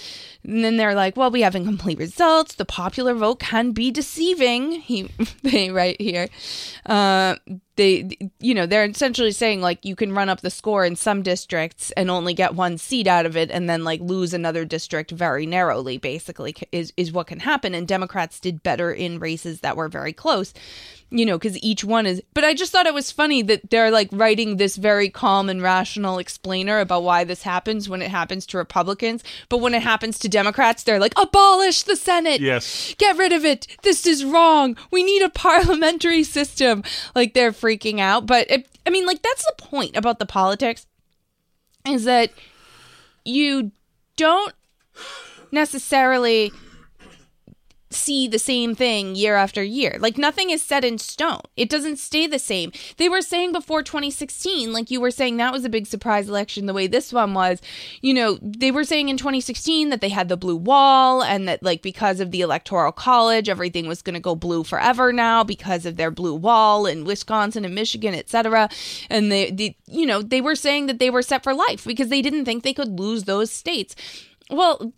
[0.44, 2.57] And then they're like, well, we have incomplete results.
[2.57, 4.72] The popular vote can be deceiving.
[4.72, 5.09] He,
[5.42, 6.29] they write here.
[6.85, 7.37] Uh,
[7.78, 8.10] they,
[8.40, 11.92] you know, they're essentially saying like you can run up the score in some districts
[11.92, 15.46] and only get one seat out of it and then like lose another district very
[15.46, 17.74] narrowly, basically, is, is what can happen.
[17.74, 20.52] And Democrats did better in races that were very close
[21.10, 22.22] you know, because each one is.
[22.34, 25.62] But I just thought it was funny that they're like writing this very calm and
[25.62, 29.24] rational explainer about why this happens when it happens to Republicans.
[29.48, 32.40] But when it happens to Democrats, they're like, abolish the Senate.
[32.40, 32.94] Yes.
[32.98, 33.66] Get rid of it.
[33.82, 34.76] This is wrong.
[34.90, 36.82] We need a parliamentary system.
[37.14, 38.26] Like they're freaking out.
[38.26, 40.87] But it, I mean, like, that's the point about the politics
[41.87, 42.31] is that
[43.24, 43.72] you
[44.16, 44.54] don't
[45.50, 46.52] necessarily
[47.90, 49.96] see the same thing year after year.
[49.98, 51.40] Like nothing is set in stone.
[51.57, 52.72] It doesn't stay the same.
[52.96, 56.66] They were saying before 2016, like you were saying that was a big surprise election
[56.66, 57.61] the way this one was.
[58.01, 61.62] You know, they were saying in 2016 that they had the blue wall and that
[61.62, 65.87] like because of the electoral college everything was going to go blue forever now because
[65.87, 68.68] of their blue wall in Wisconsin and Michigan, etc.
[69.09, 72.09] And they, they you know, they were saying that they were set for life because
[72.09, 73.94] they didn't think they could lose those states.
[74.51, 74.92] Well,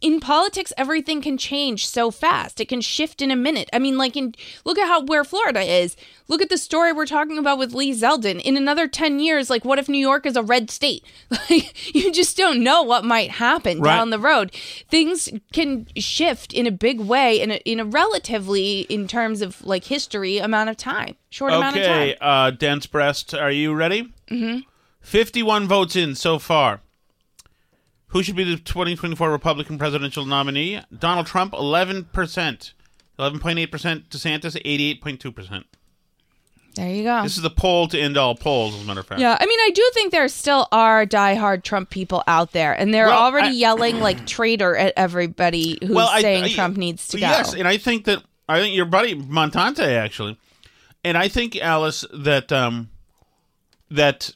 [0.00, 3.98] in politics everything can change so fast it can shift in a minute i mean
[3.98, 4.34] like in
[4.64, 5.96] look at how where florida is
[6.28, 9.64] look at the story we're talking about with lee zeldin in another 10 years like
[9.64, 11.04] what if new york is a red state
[11.50, 13.96] like you just don't know what might happen Right.
[13.96, 14.52] down the road
[14.88, 19.64] things can shift in a big way in a, in a relatively in terms of
[19.64, 23.74] like history amount of time short amount of time Okay, uh, dense breast, are you
[23.74, 24.12] ready?
[24.30, 24.60] Mm-hmm.
[25.00, 26.80] Fifty-one votes in so far.
[28.08, 30.80] Who should be the 2024 Republican presidential nominee?
[30.96, 32.06] Donald Trump, 11%.
[33.18, 34.08] 11.8%.
[34.08, 34.56] DeSantis,
[35.02, 35.64] 88.2%.
[36.76, 39.06] there you go This is the poll to end all polls, as a matter of
[39.06, 39.20] fact.
[39.20, 42.94] Yeah, I mean, I do think there still are diehard Trump people out there, and
[42.94, 47.08] they're Well, already I- yelling like traitor at everybody who's Well, saying I- Trump needs
[47.08, 47.26] to go.
[47.26, 50.38] Yes, and I think that I think your buddy Montante actually,
[51.04, 52.88] and I think Alice that um
[53.90, 54.30] that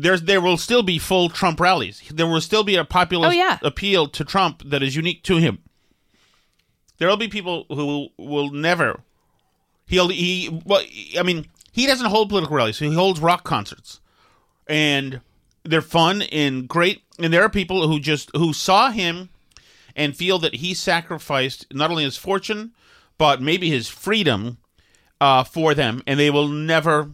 [0.00, 2.02] there's there will still be full Trump rallies.
[2.10, 3.58] There will still be a populist Oh, yeah.
[3.62, 5.58] appeal to Trump that is unique to him.
[6.98, 9.00] There will be people who will, never.
[9.86, 10.82] He'll he well
[11.18, 12.78] I mean he doesn't hold political rallies.
[12.78, 14.00] He holds rock concerts,
[14.66, 15.20] and
[15.64, 17.02] they're fun and great.
[17.18, 19.30] And there are people who just who saw him
[19.96, 22.72] and feel that he sacrificed not only his fortune
[23.16, 24.58] but maybe his freedom
[25.20, 27.10] uh, for them, and they will never,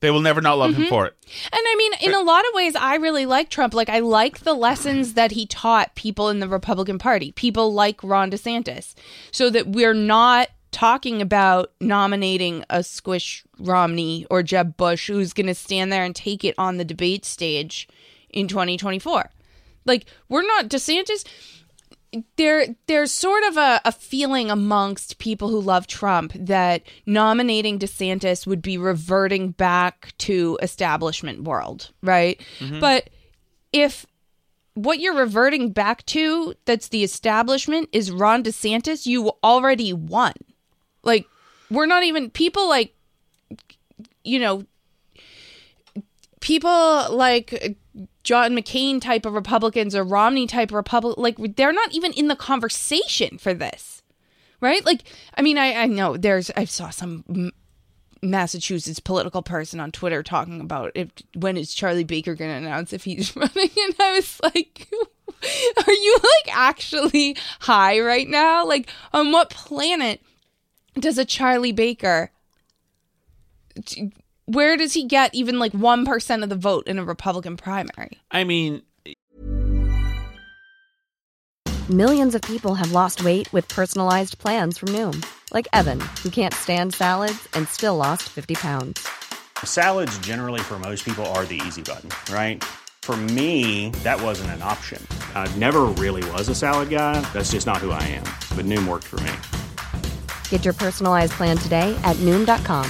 [0.00, 0.88] they will never not love him mm-hmm.
[0.88, 1.14] for it.
[1.44, 3.74] And I mean, in a lot of ways, I really like Trump.
[3.74, 8.02] Like, I like the lessons that he taught people in the Republican Party, people like
[8.02, 8.94] Ron DeSantis,
[9.30, 15.46] so that we're not talking about nominating a squish Romney or Jeb Bush who's going
[15.46, 17.88] to stand there and take it on the debate stage
[18.30, 19.30] in 2024.
[19.84, 21.24] Like, we're not DeSantis.
[22.36, 28.46] There, there's sort of a, a feeling amongst people who love Trump that nominating DeSantis
[28.46, 32.40] would be reverting back to establishment world, right?
[32.58, 32.80] Mm-hmm.
[32.80, 33.10] But
[33.72, 34.06] if
[34.74, 40.32] what you're reverting back to that's the establishment is Ron DeSantis, you already won.
[41.02, 41.26] Like,
[41.70, 42.94] we're not even people like,
[44.24, 44.64] you know,
[46.40, 47.76] people like
[48.22, 52.36] John McCain type of Republicans or Romney type Republic, like they're not even in the
[52.36, 54.02] conversation for this,
[54.60, 54.84] right?
[54.84, 55.02] Like,
[55.36, 57.52] I mean, I, I know there's, I saw some
[58.22, 62.92] Massachusetts political person on Twitter talking about if when is Charlie Baker going to announce
[62.92, 64.88] if he's running, and I was like.
[65.86, 68.66] Are you like actually high right now?
[68.66, 70.20] Like, on what planet
[70.98, 72.30] does a Charlie Baker
[74.54, 78.18] where does he get even like 1% of the vote in a Republican primary?
[78.30, 78.82] I mean,
[81.90, 86.54] Millions of people have lost weight with personalized plans from Noom, like Evan, who can't
[86.54, 89.08] stand salads and still lost 50 pounds.
[89.64, 92.62] Salads, generally, for most people, are the easy button, right?
[93.02, 95.04] For me, that wasn't an option.
[95.34, 97.20] I never really was a salad guy.
[97.32, 98.26] That's just not who I am.
[98.54, 99.32] But Noom worked for me.
[100.48, 102.86] Get your personalized plan today at Noom.com.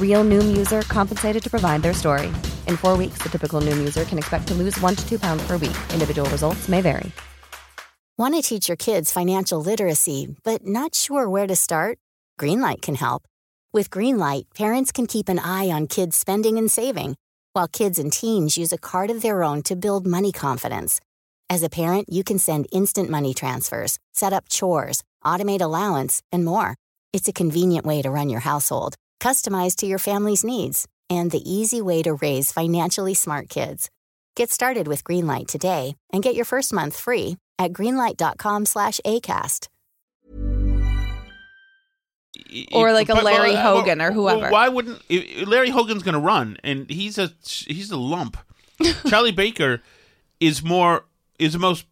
[0.00, 2.26] Real Noom user compensated to provide their story.
[2.66, 5.42] In four weeks, the typical Noom user can expect to lose one to two pounds
[5.46, 5.76] per week.
[5.94, 7.10] Individual results may vary.
[8.18, 11.98] Want to teach your kids financial literacy, but not sure where to start?
[12.38, 13.22] Greenlight can help.
[13.72, 17.16] With Greenlight, parents can keep an eye on kids' spending and saving,
[17.54, 21.00] while kids and teens use a card of their own to build money confidence.
[21.48, 26.44] As a parent, you can send instant money transfers, set up chores, automate allowance, and
[26.44, 26.76] more.
[27.12, 31.48] It's a convenient way to run your household, customized to your family's needs, and the
[31.48, 33.90] easy way to raise financially smart kids.
[34.34, 39.68] Get started with Greenlight today and get your first month free at greenlight.com slash ACAST.
[42.72, 44.50] Or like a Larry uh, Hogan or whoever.
[44.50, 45.02] Why wouldn't
[45.46, 48.38] Larry Hogan's going to run, and he's a he's a lump.
[49.08, 49.82] Charlie Baker
[50.40, 51.04] is more
[51.38, 51.86] is the most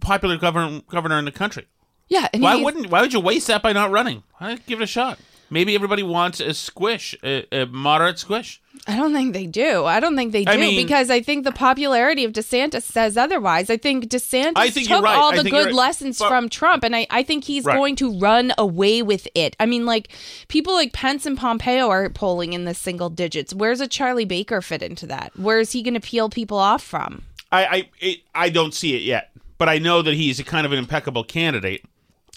[0.00, 1.66] popular governor governor in the country.
[2.08, 2.90] Yeah, and Why wouldn't?
[2.90, 4.22] Why would you waste that by not running?
[4.38, 5.18] Why give it a shot?
[5.50, 8.60] Maybe everybody wants a squish, a, a moderate squish.
[8.86, 9.84] I don't think they do.
[9.84, 13.16] I don't think they do I mean- because I think the popularity of DeSantis says
[13.16, 13.68] otherwise.
[13.68, 15.16] I think DeSantis I think took right.
[15.16, 15.74] all the good right.
[15.74, 17.76] lessons But- from Trump, and I, I think he's Right.
[17.76, 19.56] going to run away with it.
[19.60, 20.08] I mean, like
[20.48, 23.52] people like Pence and Pompeo are polling in the single digits.
[23.52, 25.32] Where's a Charlie Baker fit into that?
[25.36, 27.22] Where is he going to peel people off from?
[27.52, 30.64] I I it, I don't see it yet, but I know that he's a kind
[30.64, 31.84] of an impeccable candidate.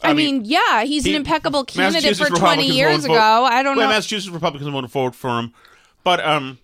[0.02, 3.14] I, mean, yeah, he's he- an impeccable candidate for 20 years ago.
[3.46, 3.94] I don't well, know.
[3.94, 5.54] Massachusetts Republicans voted forward for him,
[6.04, 6.58] but um,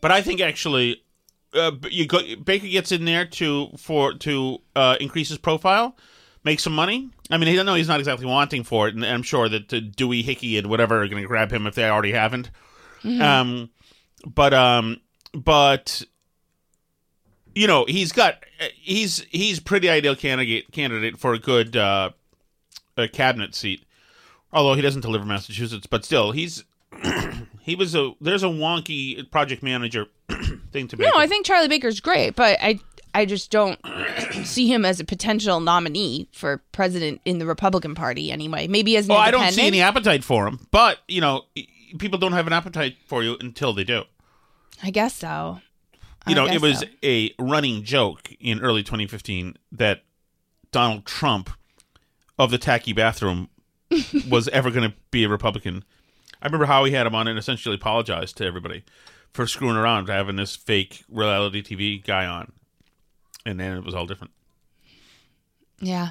[0.00, 1.02] but I think actually,
[1.54, 5.96] uh, you go, Baker gets in there to for to uh, increase his profile,
[6.44, 7.08] make some money.
[7.30, 9.72] I mean, he don't know he's not exactly wanting for it, and I'm sure that
[9.72, 12.50] uh, Dewey, Hickey, and whatever are going to grab him if they already haven't.
[13.02, 13.22] Mm-hmm.
[13.22, 13.70] Um,
[14.26, 15.00] but um,
[15.32, 16.02] but
[17.54, 22.10] you know, he's got he's he's pretty ideal candidate candidate for a good uh,
[22.96, 23.84] a cabinet seat.
[24.52, 26.64] Although he doesn't deliver Massachusetts, but still, he's
[27.60, 30.06] he was a there's a wonky project manager
[30.72, 31.08] thing to make.
[31.12, 32.78] No, I think Charlie Baker's great, but I
[33.14, 33.78] I just don't
[34.44, 38.66] see him as a potential nominee for president in the Republican Party anyway.
[38.66, 41.44] Maybe as an Oh, I don't see any appetite for him, but you know,
[41.98, 44.02] people don't have an appetite for you until they do.
[44.82, 45.60] I guess so.
[46.26, 46.86] You know, it was so.
[47.02, 50.02] a running joke in early 2015 that
[50.72, 51.50] Donald Trump
[52.38, 53.48] of the tacky bathroom
[54.28, 55.84] was ever going to be a Republican.
[56.40, 58.84] I remember how he had him on and essentially apologized to everybody
[59.32, 62.52] for screwing around having this fake reality TV guy on,
[63.44, 64.32] and then it was all different.
[65.80, 66.10] Yeah.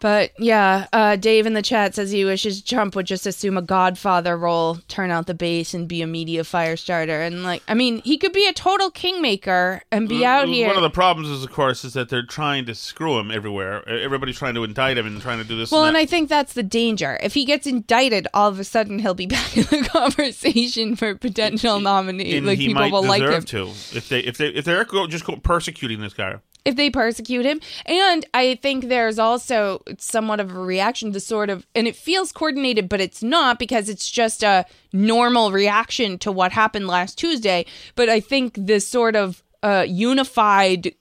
[0.00, 3.62] But yeah, uh, Dave in the chat says he wishes Trump would just assume a
[3.62, 7.20] Godfather role, turn out the base, and be a media fire starter.
[7.20, 10.68] And like, I mean, he could be a total kingmaker and be out here.
[10.68, 13.86] One of the problems is, of course, is that they're trying to screw him everywhere.
[13.88, 15.70] Everybody's trying to indict him and trying to do this.
[15.70, 15.96] well, and and.
[15.96, 17.18] I think that's the danger.
[17.22, 21.14] If he gets indicted, all of a sudden he'll be back in the conversation for
[21.14, 22.36] potential nominee.
[22.36, 23.42] and Like people will like him.
[23.42, 26.36] to if they if they if they're just persecuting this guy.
[26.68, 27.60] If they persecute him.
[27.86, 32.30] And I think there's also somewhat of a reaction to sort of, and it feels
[32.30, 37.64] coordinated, but it's not because it's just a normal reaction to what happened last Tuesday.
[37.96, 40.94] But I think this sort of uh, unified.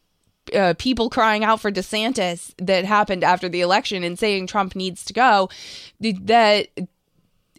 [0.56, 5.03] Uh, people crying out for DeSantis that happened after the election and saying Trump needs
[5.03, 5.49] to go,
[5.99, 6.69] that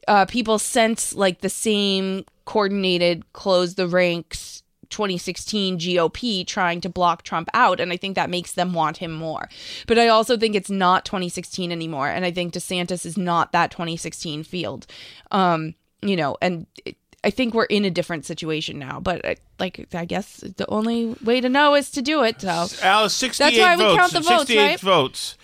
[0.09, 7.23] uh, people sense like the same coordinated close the ranks 2016 GOP trying to block
[7.23, 7.81] Trump out.
[7.81, 9.49] And I think that makes them want him more.
[9.87, 12.09] But I also think it's not 2016 anymore.
[12.09, 14.87] And I think DeSantis is not that 2016 field.
[15.31, 19.01] Um, you know, and it, I think we're in a different situation now.
[19.01, 22.41] But uh, like, I guess the only way to know is to do it.
[22.41, 23.99] So Alice, sixty-eight That's why we votes.
[23.99, 24.81] count the votes, 68 right?
[24.81, 25.37] votes.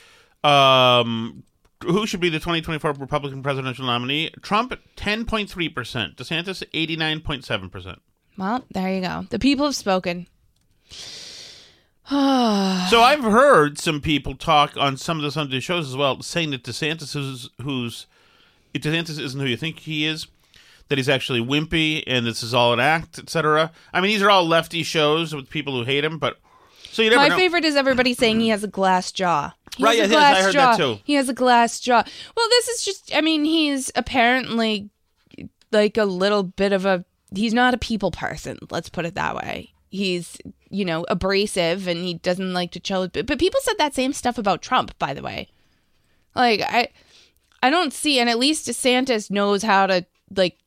[0.44, 1.42] Um,
[1.82, 4.30] who should be the 2024 Republican presidential nominee?
[4.40, 6.16] Trump, 10.3 percent.
[6.16, 8.00] DeSantis, 89.7 percent.
[8.36, 9.26] Well, there you go.
[9.30, 10.26] The people have spoken.
[12.10, 16.50] So I've heard some people talk on some of the Sunday shows as well, saying
[16.50, 18.06] that DeSantis is who's
[18.74, 20.26] if DeSantis isn't who you think he is,
[20.88, 23.72] that he's actually wimpy and this is all an act, etc.
[23.92, 26.38] I mean, these are all lefty shows with people who hate him, but
[26.90, 27.36] so you never My know.
[27.36, 29.54] favorite is everybody saying he has a glass jaw.
[29.76, 30.70] He Right, has a yes, yes, I heard jaw.
[30.72, 30.98] that too.
[31.04, 32.04] He has a glass jaw.
[32.36, 34.90] Well, this is just I mean, he's apparently
[35.72, 37.04] like a little bit of a
[37.36, 39.72] he's not a people person, let's put it that way.
[39.90, 40.38] He's,
[40.70, 43.08] you know, abrasive and he doesn't like to chill.
[43.08, 45.48] But, but people said that same stuff about Trump, by the way.
[46.34, 46.88] Like I
[47.62, 50.58] I don't see and at least DeSantis knows how to like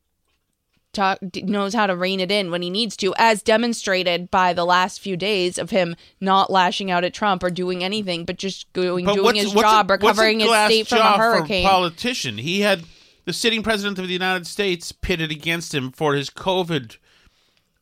[0.93, 4.65] talk knows how to rein it in when he needs to as demonstrated by the
[4.65, 8.71] last few days of him not lashing out at Trump or doing anything but just
[8.73, 12.37] going But doing his job a recovering his state from a hurricane politician.
[12.37, 12.83] He had
[13.27, 16.95] the sitting president of the United States pitted against him for his COVID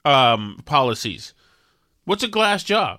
[0.04, 1.36] um, policies.
[2.04, 2.98] What's a glass jaw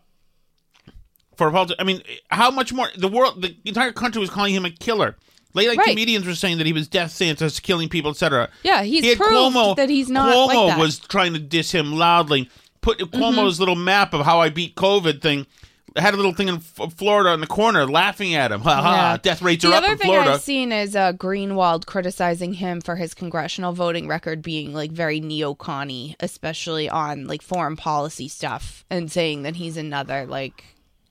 [1.37, 1.81] for a politician?
[1.81, 2.89] I mean, how much more?
[2.97, 5.17] The world, the entire country was calling him a killer.
[5.55, 5.89] Late night Right.
[5.89, 8.49] comedians were saying that he was death Santa's killing people, etc.
[8.63, 10.71] Yeah, he's He proved that he's not Cuomo like that.
[10.73, 10.81] Mm-hmm.
[10.81, 12.49] was trying to diss him loudly.
[12.81, 15.47] Put Cuomo's little map of how I beat COVID thing.
[15.95, 18.61] Had a little thing in F- Florida in the corner, laughing at him.
[18.67, 18.95] Ha ha!
[19.13, 19.17] Yeah.
[19.23, 20.03] Death rates the are up in Florida.
[20.03, 24.43] The other thing I've seen is uh, Greenwald criticizing him for his congressional voting record
[24.43, 30.27] being like very neocon especially on like foreign policy stuff, and saying that he's another
[30.27, 30.65] like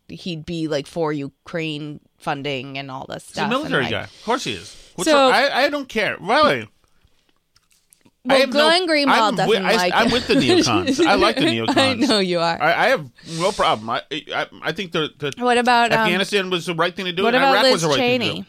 [0.08, 3.48] he'd be like for Ukraine funding and all this He's stuff.
[3.48, 4.04] a military and, guy.
[4.04, 4.76] Of course he is.
[4.96, 6.16] What's So- I don't care.
[6.20, 6.68] Really.
[8.26, 11.06] I Well, have no- Glenn Greenwald I'm doesn't with, like I'm with the neocons.
[11.06, 11.78] I like the neocons.
[11.78, 12.62] I know you are.
[12.62, 13.10] I, I have
[13.40, 13.90] no problem.
[13.90, 17.12] I I, I think the, the What about um, Afghanistan was the right thing to
[17.14, 17.24] do.
[17.24, 18.40] what and about Iraq Liz was the right thing to Cheney?
[18.42, 18.48] do.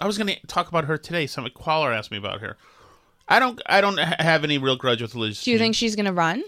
[0.00, 1.26] I was going to talk about her today.
[1.26, 2.56] Some caller asked me about her.
[3.28, 3.60] I don't.
[3.66, 5.42] I don't have any real grudge with Liz.
[5.42, 5.64] Do you Cheney.
[5.66, 6.42] think she's going to run?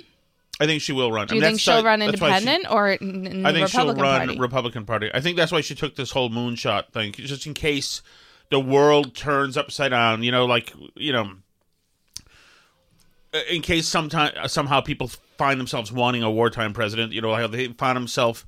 [0.60, 1.26] I think she will run.
[1.26, 4.26] Do you think she'll run independent or in, in the I think Republican she'll run
[4.26, 4.38] Party?
[4.38, 5.10] Republican Party.
[5.12, 8.02] I think that's why she took this whole moonshot thing, just in case
[8.50, 10.22] the world turns upside down.
[10.22, 11.32] You know, like you know,
[13.50, 15.08] in case sometime somehow people
[15.38, 17.12] find themselves wanting a wartime president.
[17.12, 18.46] You know, how they found himself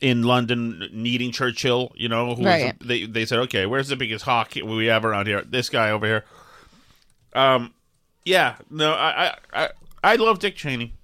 [0.00, 1.92] in London needing Churchill.
[1.94, 2.78] You know, who was Right.
[2.80, 5.42] the- they they said, okay, where's the biggest hawk we have around here?
[5.42, 6.24] This guy over here.
[7.34, 7.74] Um,
[8.24, 9.68] yeah, no, I I I,
[10.02, 10.94] I love Dick Cheney.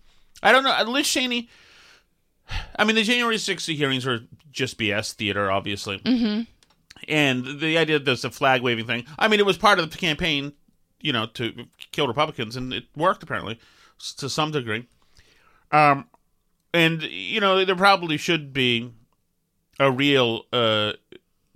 [0.43, 1.49] I don't know, Liz Cheney.
[2.77, 4.21] I mean, the January 6th hearings were
[4.51, 5.99] just BS theater, obviously.
[5.99, 6.43] Mm-hmm.
[7.09, 9.05] And the idea that there's a flag waving thing.
[9.19, 10.53] I mean, it was part of the campaign,
[11.01, 13.59] you know, to kill Republicans, and it worked apparently
[14.17, 14.87] to some degree.
[15.73, 16.07] Um,
[16.73, 18.93] and you know, there probably should be
[19.79, 20.93] a real uh,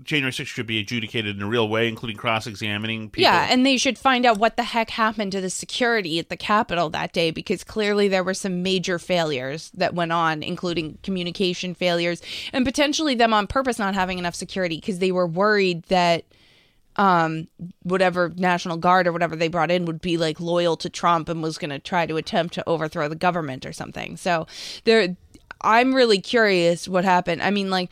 [0.02, 3.22] January 6th should be adjudicated in a real way, including cross-examining people.
[3.22, 6.36] Yeah, and they should find out what the heck happened to the security at the
[6.36, 11.74] Capitol that day because clearly there were some major failures that went on, including communication
[11.74, 12.20] failures
[12.52, 16.24] and potentially them on purpose not having enough security because they were worried that
[16.96, 17.48] um
[17.82, 21.42] whatever national guard or whatever they brought in would be like loyal to Trump and
[21.42, 24.16] was going to try to attempt to overthrow the government or something.
[24.16, 24.46] So
[24.84, 25.16] there
[25.60, 27.42] I'm really curious what happened.
[27.42, 27.90] I mean like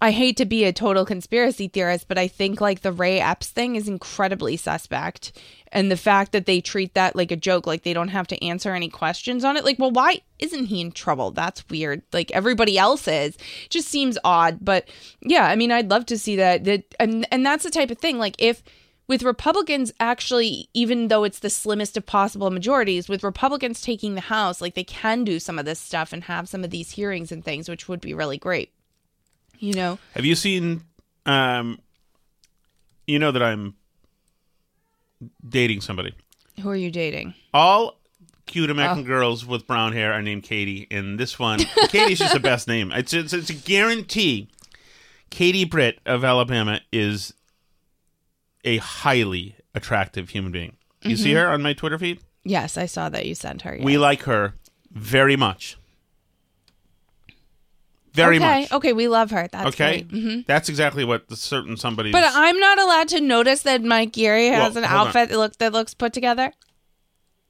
[0.00, 3.50] I hate to be a total conspiracy theorist, but I think like the Ray Epps
[3.50, 5.32] thing is incredibly suspect.
[5.70, 8.44] And the fact that they treat that like a joke, like they don't have to
[8.44, 9.64] answer any questions on it.
[9.64, 11.30] Like, well, why isn't he in trouble?
[11.30, 12.02] That's weird.
[12.12, 13.38] Like everybody else is.
[13.70, 14.58] Just seems odd.
[14.60, 14.88] But
[15.22, 16.64] yeah, I mean, I'd love to see that.
[16.64, 18.18] That and and that's the type of thing.
[18.18, 18.62] Like if
[19.06, 24.22] with Republicans actually, even though it's the slimmest of possible majorities, with Republicans taking the
[24.22, 27.30] House, like they can do some of this stuff and have some of these hearings
[27.30, 28.72] and things, which would be really great.
[29.58, 29.98] You know?
[30.14, 30.82] Have you seen?
[31.26, 31.78] Um,
[33.06, 33.74] you know that I'm
[35.46, 36.14] dating somebody.
[36.60, 37.34] Who are you dating?
[37.52, 37.98] All
[38.46, 38.72] cute Oh.
[38.72, 42.68] American girls with brown hair are named Katie, and this one, Katie's just the best
[42.68, 42.92] name.
[42.92, 44.48] It's, it's it's a guarantee.
[45.30, 47.34] Katie Britt of Alabama is
[48.64, 50.76] a highly attractive human being.
[51.02, 51.38] You see Mm-hmm.
[51.38, 52.20] her on my Twitter feed?
[52.44, 53.78] Yes, I saw that you sent her.
[53.82, 54.54] We like her
[54.92, 55.76] very much.
[58.14, 58.72] Very okay, much.
[58.72, 59.48] okay, we love her.
[59.50, 60.22] That's Okay, great.
[60.22, 62.12] hmm that's exactly what the certain somebody.
[62.12, 65.56] But I'm not allowed to notice that Mike Geary has Well, an outfit that look
[65.58, 66.52] that looks put together.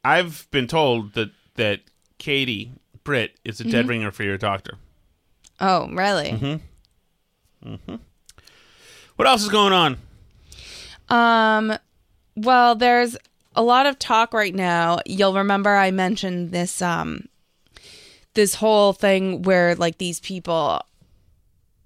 [0.02, 1.80] I've been told that that
[2.18, 2.72] Katie
[3.04, 3.70] Britt is a Mm-hmm.
[3.72, 4.78] dead ringer for your doctor.
[5.60, 6.60] Oh, really?
[7.64, 7.96] Mm-hmm.
[9.16, 9.98] What else is going on?
[11.08, 11.78] Um,
[12.36, 13.16] well, there's
[13.54, 14.98] a lot of talk right now.
[15.06, 17.26] You'll remember I mentioned this um
[18.34, 20.82] this whole thing where like these people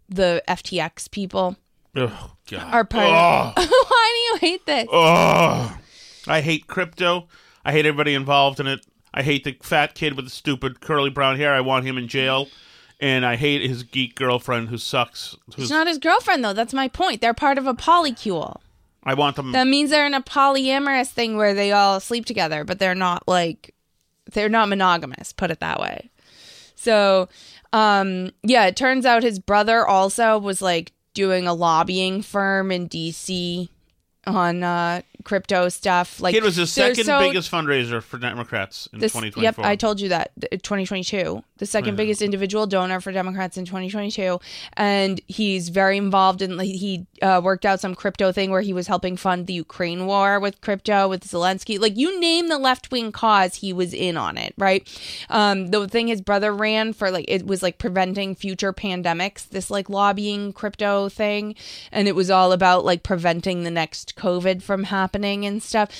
[0.09, 1.57] the FTX people
[1.97, 2.75] Oh God!
[2.75, 4.87] are part oh, of Why do you hate this?
[4.93, 5.77] oh.
[6.27, 7.27] I hate crypto.
[7.65, 8.87] I hate everybody involved in it.
[9.15, 11.55] I hate the fat kid with the stupid curly brown hair.
[11.55, 12.49] I want him in jail.
[13.01, 15.37] And I hate his geek girlfriend who sucks.
[15.47, 16.53] It's Who's, not his girlfriend though.
[16.53, 17.21] That's my point.
[17.21, 18.57] They're part of a polycule.
[19.05, 19.53] I want them.
[19.53, 23.27] That means they're in a polyamorous thing where they all sleep together, but they're not
[23.29, 23.75] like
[24.33, 26.11] they're not monogamous, put it that way.
[26.89, 27.29] So,
[27.75, 32.89] um yeah, it turns out his brother also was like doing a lobbying firm in
[32.89, 33.69] DC
[34.27, 36.21] on uh crypto stuff.
[36.21, 39.43] Like kid was the second so- biggest fundraiser for Democrats in this, 2024.
[39.43, 40.33] Yep, I told you that.
[40.51, 44.39] 2022, the second biggest individual donor for Democrats in 2022,
[44.75, 46.57] and he's very involved in.
[46.57, 50.07] like, He uh, worked out some crypto thing where he was helping fund the Ukraine
[50.07, 51.79] war with crypto with Zelensky.
[51.81, 54.55] Like you name the left wing cause, he was in on it.
[54.57, 54.89] Right.
[55.29, 59.49] Um, the thing his brother ran for, like it was like preventing future pandemics.
[59.49, 61.55] This like lobbying crypto thing,
[61.93, 65.91] and it was all about like preventing the next COVID from happening and stuff.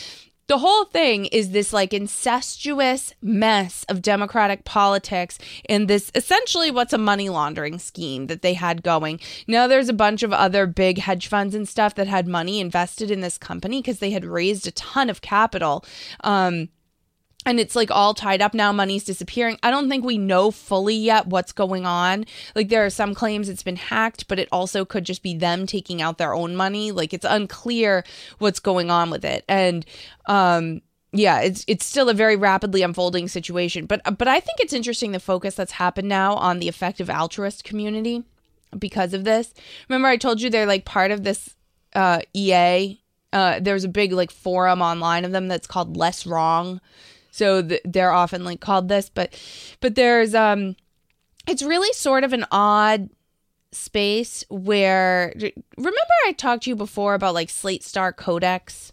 [0.49, 5.39] The whole thing is this like incestuous mess of democratic politics
[5.69, 9.21] and this essentially what's a money laundering scheme that they had going.
[9.47, 13.11] Now there's a bunch of other big hedge funds and stuff that had money invested
[13.11, 15.85] in this company because they had raised a ton of capital
[16.25, 16.71] um
[17.49, 19.59] and it's like all tied up now money's disappearing.
[19.63, 22.27] I don't think we know fully yet what's going on.
[22.55, 25.67] Like there are some claims it's been hacked but it also could just be them
[25.67, 26.93] taking out their own money.
[26.93, 28.05] Like it's unclear
[28.39, 29.47] what's going on with it.
[29.49, 29.87] And
[30.27, 30.83] um
[31.13, 33.87] yeah it's it's still a very rapidly unfolding situation.
[33.87, 37.65] But but i think it's interesting the focus that's happened now on the effective altruist
[37.65, 38.25] community
[38.79, 39.55] because of this.
[39.89, 41.57] Remember i told you they're like part of this
[41.95, 43.01] uh ea
[43.33, 46.81] uh there's a big like forum online of them that's called LessWrong
[47.39, 49.33] so th- they're often like called this but
[49.81, 50.77] but there's um
[51.47, 53.09] it's really sort of an odd
[53.73, 55.33] space where
[55.77, 58.93] remember i talked to you before about like slate star codex?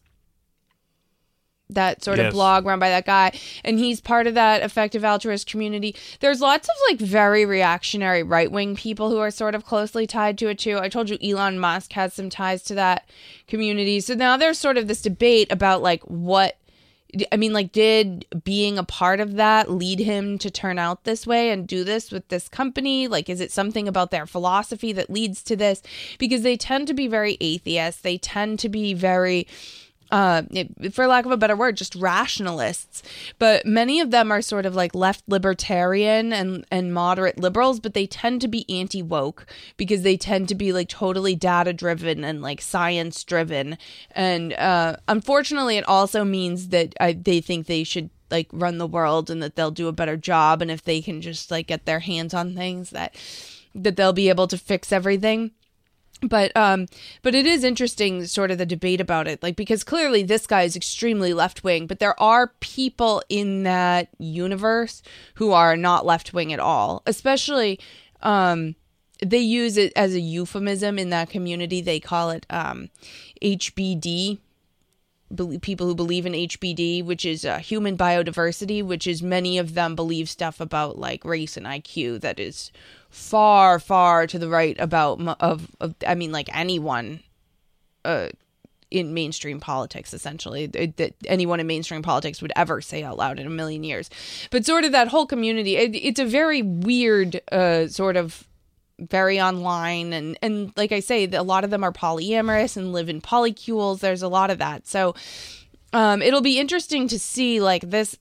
[1.72, 2.28] That sort Yes.
[2.28, 3.32] of blog run by that guy
[3.64, 5.96] and he's part of that effective altruist community.
[6.20, 10.48] There's lots of like very reactionary right-wing people who are sort of closely tied to
[10.50, 10.78] it too.
[10.78, 13.10] I told you elon musk has some ties to that
[13.48, 14.00] community.
[14.00, 16.56] So now there's sort of this debate about like what
[17.32, 21.26] I mean, like, did being a part of that lead him to turn out this
[21.26, 23.08] way and do this with this company?
[23.08, 25.82] Like, is it something about their philosophy that leads to this?
[26.18, 28.04] Because they tend to be very atheist.
[28.04, 29.48] They tend to be very,
[30.16, 30.44] uh,
[30.94, 33.04] for lack of a better word, just rationalists.
[33.38, 37.94] But many of them are sort of like left libertarian and, and moderate liberals, but
[37.94, 39.46] they tend to be anti woke
[39.76, 43.78] because they tend to be like totally data driven and like science driven.
[44.12, 48.88] And uh, unfortunately, it also means that I, they think they should like run the
[48.88, 50.62] world and that they'll do a better job.
[50.62, 53.18] And if they can just like get their hands on things, that
[53.78, 55.52] that they'll be able to fix everything
[56.22, 56.88] but um
[57.22, 60.64] but it is interesting sort of the debate about it like because clearly this guy
[60.64, 65.02] is extremely left wing but there are people in that universe
[65.36, 67.80] who are not left wing at all especially
[68.22, 68.76] um
[69.26, 71.82] they use it as a euphemism in that community.
[71.82, 72.90] They call it um
[73.42, 74.40] hbd
[75.62, 79.96] people who believe in HBD, which is uh, human biodiversity, which is many of them
[79.96, 82.72] believe stuff about like race and IQ that is
[83.16, 87.22] far, far to the right about of, of I mean, like anyone,
[88.04, 88.28] uh,
[88.92, 93.48] in mainstream politics, essentially that anyone in mainstream politics would ever say out loud in
[93.48, 94.10] a million years.
[94.52, 98.48] But sort of that whole community, it, it's a very weird, uh, sort of
[99.00, 103.10] very online and and like I say, a lot of them are polyamorous and live
[103.10, 104.02] in polycules.
[104.02, 105.16] There's a lot of that, so
[105.94, 108.18] um, it'll be interesting to see like this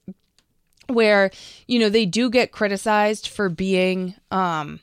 [0.88, 1.30] where
[1.66, 4.80] you know they do get criticized for being um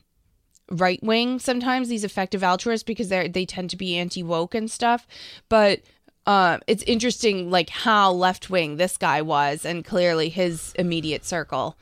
[0.70, 4.72] right wing sometimes these effective altruists because they they tend to be anti woke and
[4.72, 5.08] stuff
[5.50, 5.82] but
[6.28, 11.76] uh, it's interesting like how left wing this guy was and clearly his immediate circle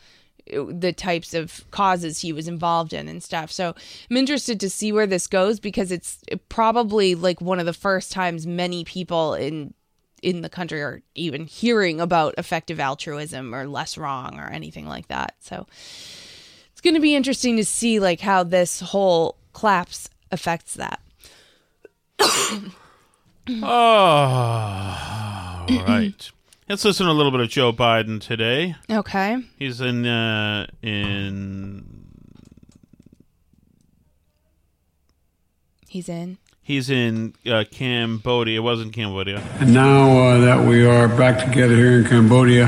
[0.52, 3.52] the types of causes he was involved in and stuff.
[3.52, 3.76] So
[4.10, 8.12] I'm interested to see where this goes because it's probably like one of the first
[8.12, 9.74] times many people in
[10.22, 15.36] in the country are even hearing about effective altruism or LessWrong or anything like that.
[15.40, 15.68] So
[16.72, 21.00] it's going to be interesting to see like how this whole collapse affects that.
[23.62, 26.32] oh, right.
[26.70, 28.76] Let's listen to a little bit of Joe Biden today.
[28.92, 29.38] Okay.
[29.58, 31.84] He's in uh, in.
[35.88, 36.38] He's in.
[36.70, 38.60] He's in uh, Cambodia.
[38.60, 39.42] It wasn't Cambodia.
[39.60, 42.68] And now uh, that we are back together here in Cambodia,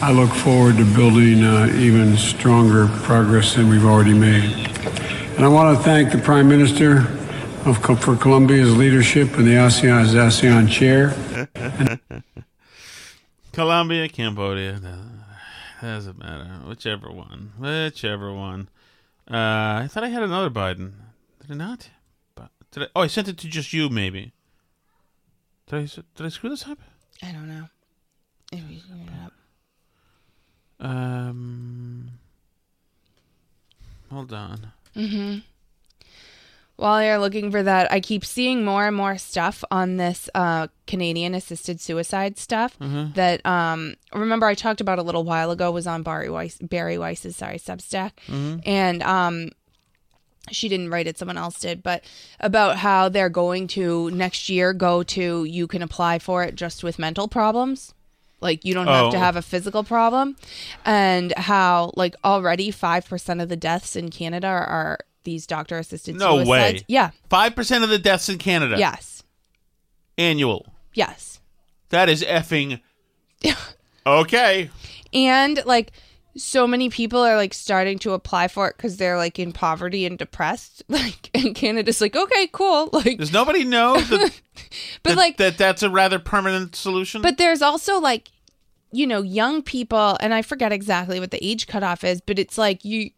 [0.00, 4.52] I look forward to building uh, even stronger progress than we've already made.
[5.36, 7.06] And I want to thank the Prime Minister
[7.64, 11.14] of for Colombia's leadership and the ASEAN as ASEAN chair.
[13.52, 14.80] Colombia, Cambodia,
[15.80, 16.50] doesn't matter.
[16.66, 18.68] Whichever one, whichever one.
[19.30, 20.94] Uh, I thought I had another Biden.
[21.40, 21.88] Did I not?
[22.72, 22.86] Did I?
[22.96, 24.32] Oh, I sent it to just you, maybe.
[25.66, 26.02] Did I?
[26.16, 26.78] Did I screw this up?
[27.22, 27.68] I don't know.
[28.52, 30.86] If you screwed it up.
[30.86, 32.10] Um.
[34.10, 34.72] Hold on.
[34.96, 35.38] Mm-hmm
[36.82, 40.66] while you're looking for that, I keep seeing more and more stuff on this uh,
[40.88, 43.12] Canadian assisted suicide stuff mm-hmm.
[43.12, 46.98] that um, remember I talked about a little while ago was on Bari Weiss, Bari
[46.98, 48.58] Weiss's sorry Substack, mm-hmm.
[48.66, 49.50] and um,
[50.50, 52.02] she didn't write it, someone else did, but
[52.40, 56.82] about how they're going to next year go to you can apply for it just
[56.82, 57.94] with mental problems.
[58.40, 59.10] Like you don't have Oh.
[59.12, 60.36] to have a physical problem,
[60.84, 66.16] and how like already five percent of the deaths in Canada are, these doctor assisted
[66.16, 66.48] No suicides.
[66.80, 66.84] way.
[66.88, 67.10] Yeah.
[67.30, 68.74] Five percent of the deaths in Canada.
[68.78, 69.22] Yes.
[70.18, 70.66] Annual.
[70.92, 71.40] Yes.
[71.90, 72.80] That is effing.
[74.06, 74.70] okay.
[75.14, 75.92] And like
[76.36, 80.06] so many people are like starting to apply for it because they're like in poverty
[80.06, 80.82] and depressed.
[80.88, 82.88] Like, and Canada's like, okay, cool.
[82.92, 84.40] Like, Does nobody know that,
[85.02, 87.22] but that- like, that that's a rather permanent solution?
[87.22, 88.30] but there's also like,
[88.92, 92.58] you know, young people, and I forget exactly what the age cutoff is, but it's
[92.58, 93.10] like you,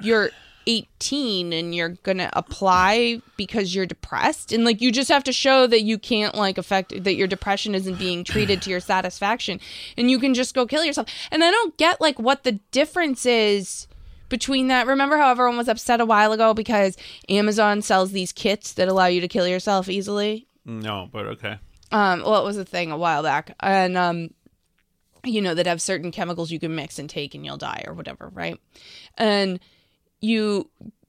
[0.00, 0.30] you're
[0.66, 5.66] 18 and you're gonna apply because you're depressed, and like you just have to show
[5.66, 9.60] that you can't like affect that your depression isn't being treated to your satisfaction,
[9.96, 11.08] and you can just go kill yourself.
[11.30, 13.86] And I don't get like what the difference is
[14.28, 14.86] between that.
[14.86, 16.96] Remember how everyone was upset a while ago because
[17.28, 20.46] Amazon sells these kits that allow you to kill yourself easily?
[20.64, 21.58] no, but okay.
[21.92, 24.30] Um, well, it was a thing a while back, and um,
[25.24, 27.94] you know that have certain chemicals you can mix and take, and you'll die or
[27.94, 28.60] whatever, right?
[29.16, 29.60] And
[30.26, 30.68] you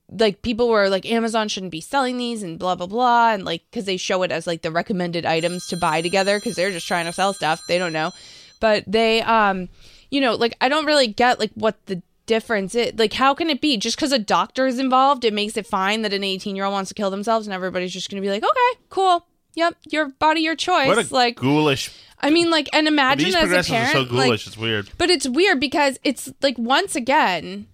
[0.09, 3.63] like people were like Amazon shouldn't be selling these and blah blah blah, and like
[3.69, 6.87] because they show it as like the recommended items to buy together because they're just
[6.87, 8.11] trying to sell stuff they don't know,
[8.59, 9.69] but they um,
[10.09, 13.49] you know, like I don't really get like what the difference it like how can
[13.49, 16.57] it be just because a doctor is involved it makes it fine that an 18
[16.57, 19.77] year old wants to kill themselves and everybody's just gonna be like okay cool yep
[19.89, 21.89] your body your choice What a like ghoulish
[22.19, 24.29] I mean, like, and imagine These as a parent, are so ghoulish.
[24.29, 24.89] like, it's weird.
[24.97, 27.67] but it's weird because it's like once again,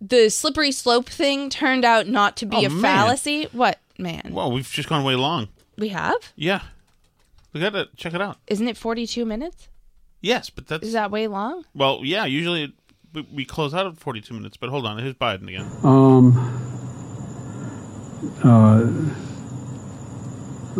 [0.00, 2.80] the slippery slope thing turned out not to be Oh, a man.
[2.82, 3.48] fallacy.
[3.52, 4.30] What man?
[4.32, 5.48] Well, we've just gone way long.
[5.76, 6.16] We have?
[6.36, 6.62] Yeah,
[7.52, 8.38] we gotta check it out.
[8.46, 9.68] Isn't it forty-two minutes?
[10.20, 11.64] Yes, but that's Is that way long?
[11.74, 12.24] well, yeah.
[12.24, 12.72] Usually
[13.12, 15.70] we, we close out at forty-two minutes, but hold on, here's Biden again.
[15.84, 16.36] Um,
[18.44, 18.84] uh,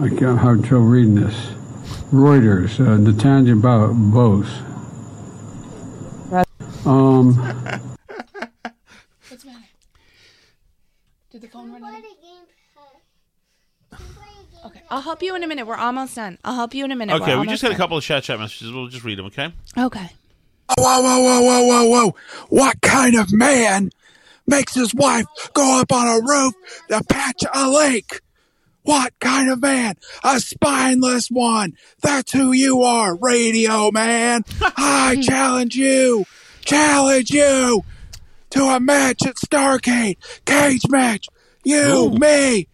[0.02, 1.34] I can't have trouble reading this.
[2.12, 4.50] Reuters, uh, Natanja Bo- Bose.
[6.86, 7.34] Um,
[9.28, 9.64] What's the matter?
[11.30, 11.96] Did the phone run Play out?
[11.96, 12.46] the game.
[13.90, 15.66] can we play a game Okay, I'll help you in a minute.
[15.66, 16.38] We're almost done.
[16.44, 17.14] I'll help you in a minute.
[17.20, 17.78] Okay, We're we just almost got a done.
[17.78, 18.72] couple of chat chat messages.
[18.72, 19.26] We'll just read them.
[19.26, 19.52] Okay.
[19.76, 20.10] Okay.
[20.78, 22.14] Whoa, whoa, whoa, whoa, whoa, whoa.
[22.48, 23.90] What kind of man
[24.46, 26.54] makes his wife go up on a roof
[26.88, 28.20] to patch a leak?
[28.82, 29.94] What kind of man?
[30.24, 31.74] A spineless one.
[32.00, 34.44] That's who you are, radio man.
[34.76, 36.24] I challenge you,
[36.62, 37.84] challenge you
[38.50, 40.16] to a match at Starcade.
[40.44, 41.26] Cage match.
[41.64, 42.10] You, Ooh.
[42.10, 42.68] me.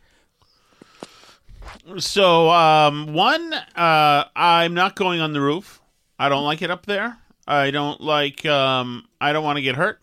[1.98, 5.80] So, um, one, uh, I'm not going on the roof.
[6.18, 7.18] I don't like it up there.
[7.46, 8.46] I don't like.
[8.46, 10.00] Um, I don't want to get hurt.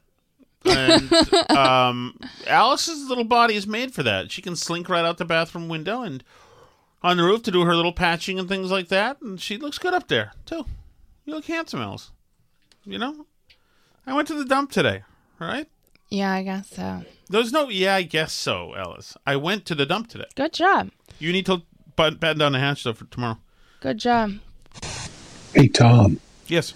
[0.64, 1.12] And
[1.52, 4.32] um, Alice's little body is made for that.
[4.32, 6.24] She can slink right out the bathroom window and
[7.02, 9.22] on the roof to do her little patching and things like that.
[9.22, 10.66] And she looks good up there too.
[11.26, 12.12] You look handsome, Alice.
[12.86, 13.26] You know.
[14.06, 15.04] I went to the dump today.
[15.42, 15.68] All right.
[16.10, 17.04] Yeah, I guess so.
[17.30, 17.68] There's no.
[17.70, 19.18] Yeah, I guess so, Alice.
[19.26, 20.26] I went to the dump today.
[20.36, 20.92] Good job.
[21.20, 21.64] You need to
[21.96, 23.38] button, batten down the hatch though for tomorrow.
[23.80, 24.34] Good job.
[25.54, 26.74] Hey, Tom, Yes.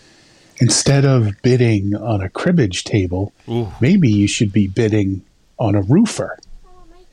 [0.58, 3.72] instead of bidding on a cribbage table, Ooh.
[3.80, 5.22] maybe you should be bidding
[5.60, 6.40] on a roofer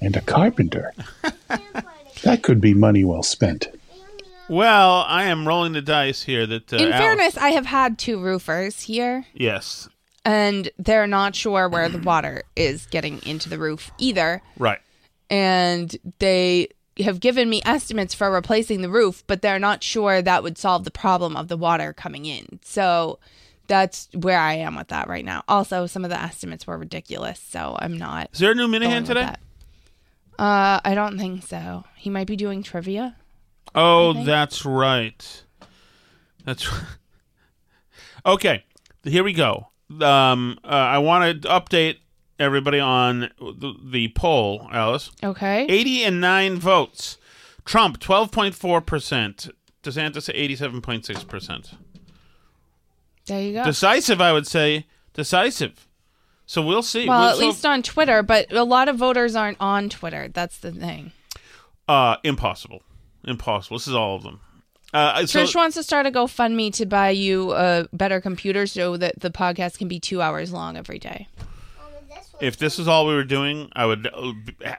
[0.00, 0.92] and a carpenter.
[2.22, 3.68] that could be money well spent.
[4.48, 6.72] Well, I am rolling the dice here that.
[6.72, 9.88] Uh, In Alice- fairness, I have had two roofers here, yes,
[10.24, 14.42] and they're not sure where the water is getting into the roof either.
[14.58, 14.80] right.
[15.30, 16.68] And they
[16.98, 20.84] have given me estimates for replacing the roof, but they're not sure that would solve
[20.84, 22.60] the problem of the water coming in.
[22.62, 23.18] So
[23.66, 25.42] that's where I am with that right now.
[25.48, 28.28] Also, some of the estimates were ridiculous, so I'm not.
[28.34, 29.22] Is there a new Minahan today?
[29.22, 29.40] that.
[30.38, 31.84] Uh, I don't think so.
[31.96, 33.16] He might be doing trivia.
[33.74, 35.44] Oh, that's right.
[36.44, 36.84] That's right.
[38.26, 38.64] okay.
[39.04, 39.68] Here we go.
[40.00, 41.96] Um, uh, I want to update
[42.38, 45.10] everybody on the, the poll, Alice.
[45.22, 45.66] Okay.
[45.68, 47.18] 80 and 9 votes.
[47.64, 49.50] Trump, 12.4%.
[49.82, 51.74] DeSantis, 87.6%.
[53.26, 53.64] There you go.
[53.64, 54.86] Decisive, I would say.
[55.14, 55.86] Decisive.
[56.46, 57.08] So we'll see.
[57.08, 60.28] well, We'll- at so- least on Twitter, but a lot of voters aren't on Twitter.
[60.28, 61.12] That's the thing.
[61.88, 62.82] Uh, impossible.
[63.24, 63.76] Impossible.
[63.78, 64.40] This is all of them.
[64.92, 68.96] Uh, so, Trish wants to start a GoFundMe to buy you a better computer so
[68.98, 71.28] that the podcast can be two hours long every day.
[72.40, 74.32] if this is all we were doing, I would uh,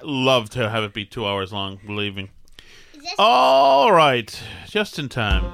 [0.03, 1.80] love to have it be two hours long.
[1.86, 2.30] Believe me.
[3.18, 5.51] All right, just in time.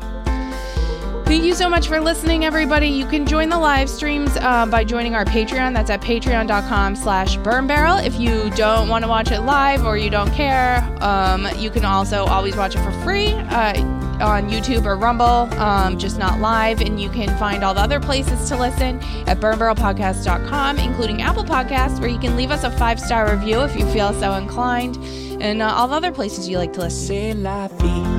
[1.26, 2.88] Thank you so much for listening, everybody.
[2.88, 5.76] You can join the live streams uh, by joining our Patreon.
[5.76, 7.98] That's at patreon.com slash burn barrel.
[7.98, 11.86] If you don't want to watch it live or you don't care, um, you can
[11.86, 13.74] also always watch it for free uh,
[14.22, 16.82] on YouTube or Rumble, um, just not live.
[16.82, 22.00] And you can find all the other places to listen at burnbarrelpodcast.com, including Apple Podcasts,
[22.00, 24.98] where you can leave us a five star review if you feel so inclined,
[25.42, 28.19] and uh, all the other places you like to listen.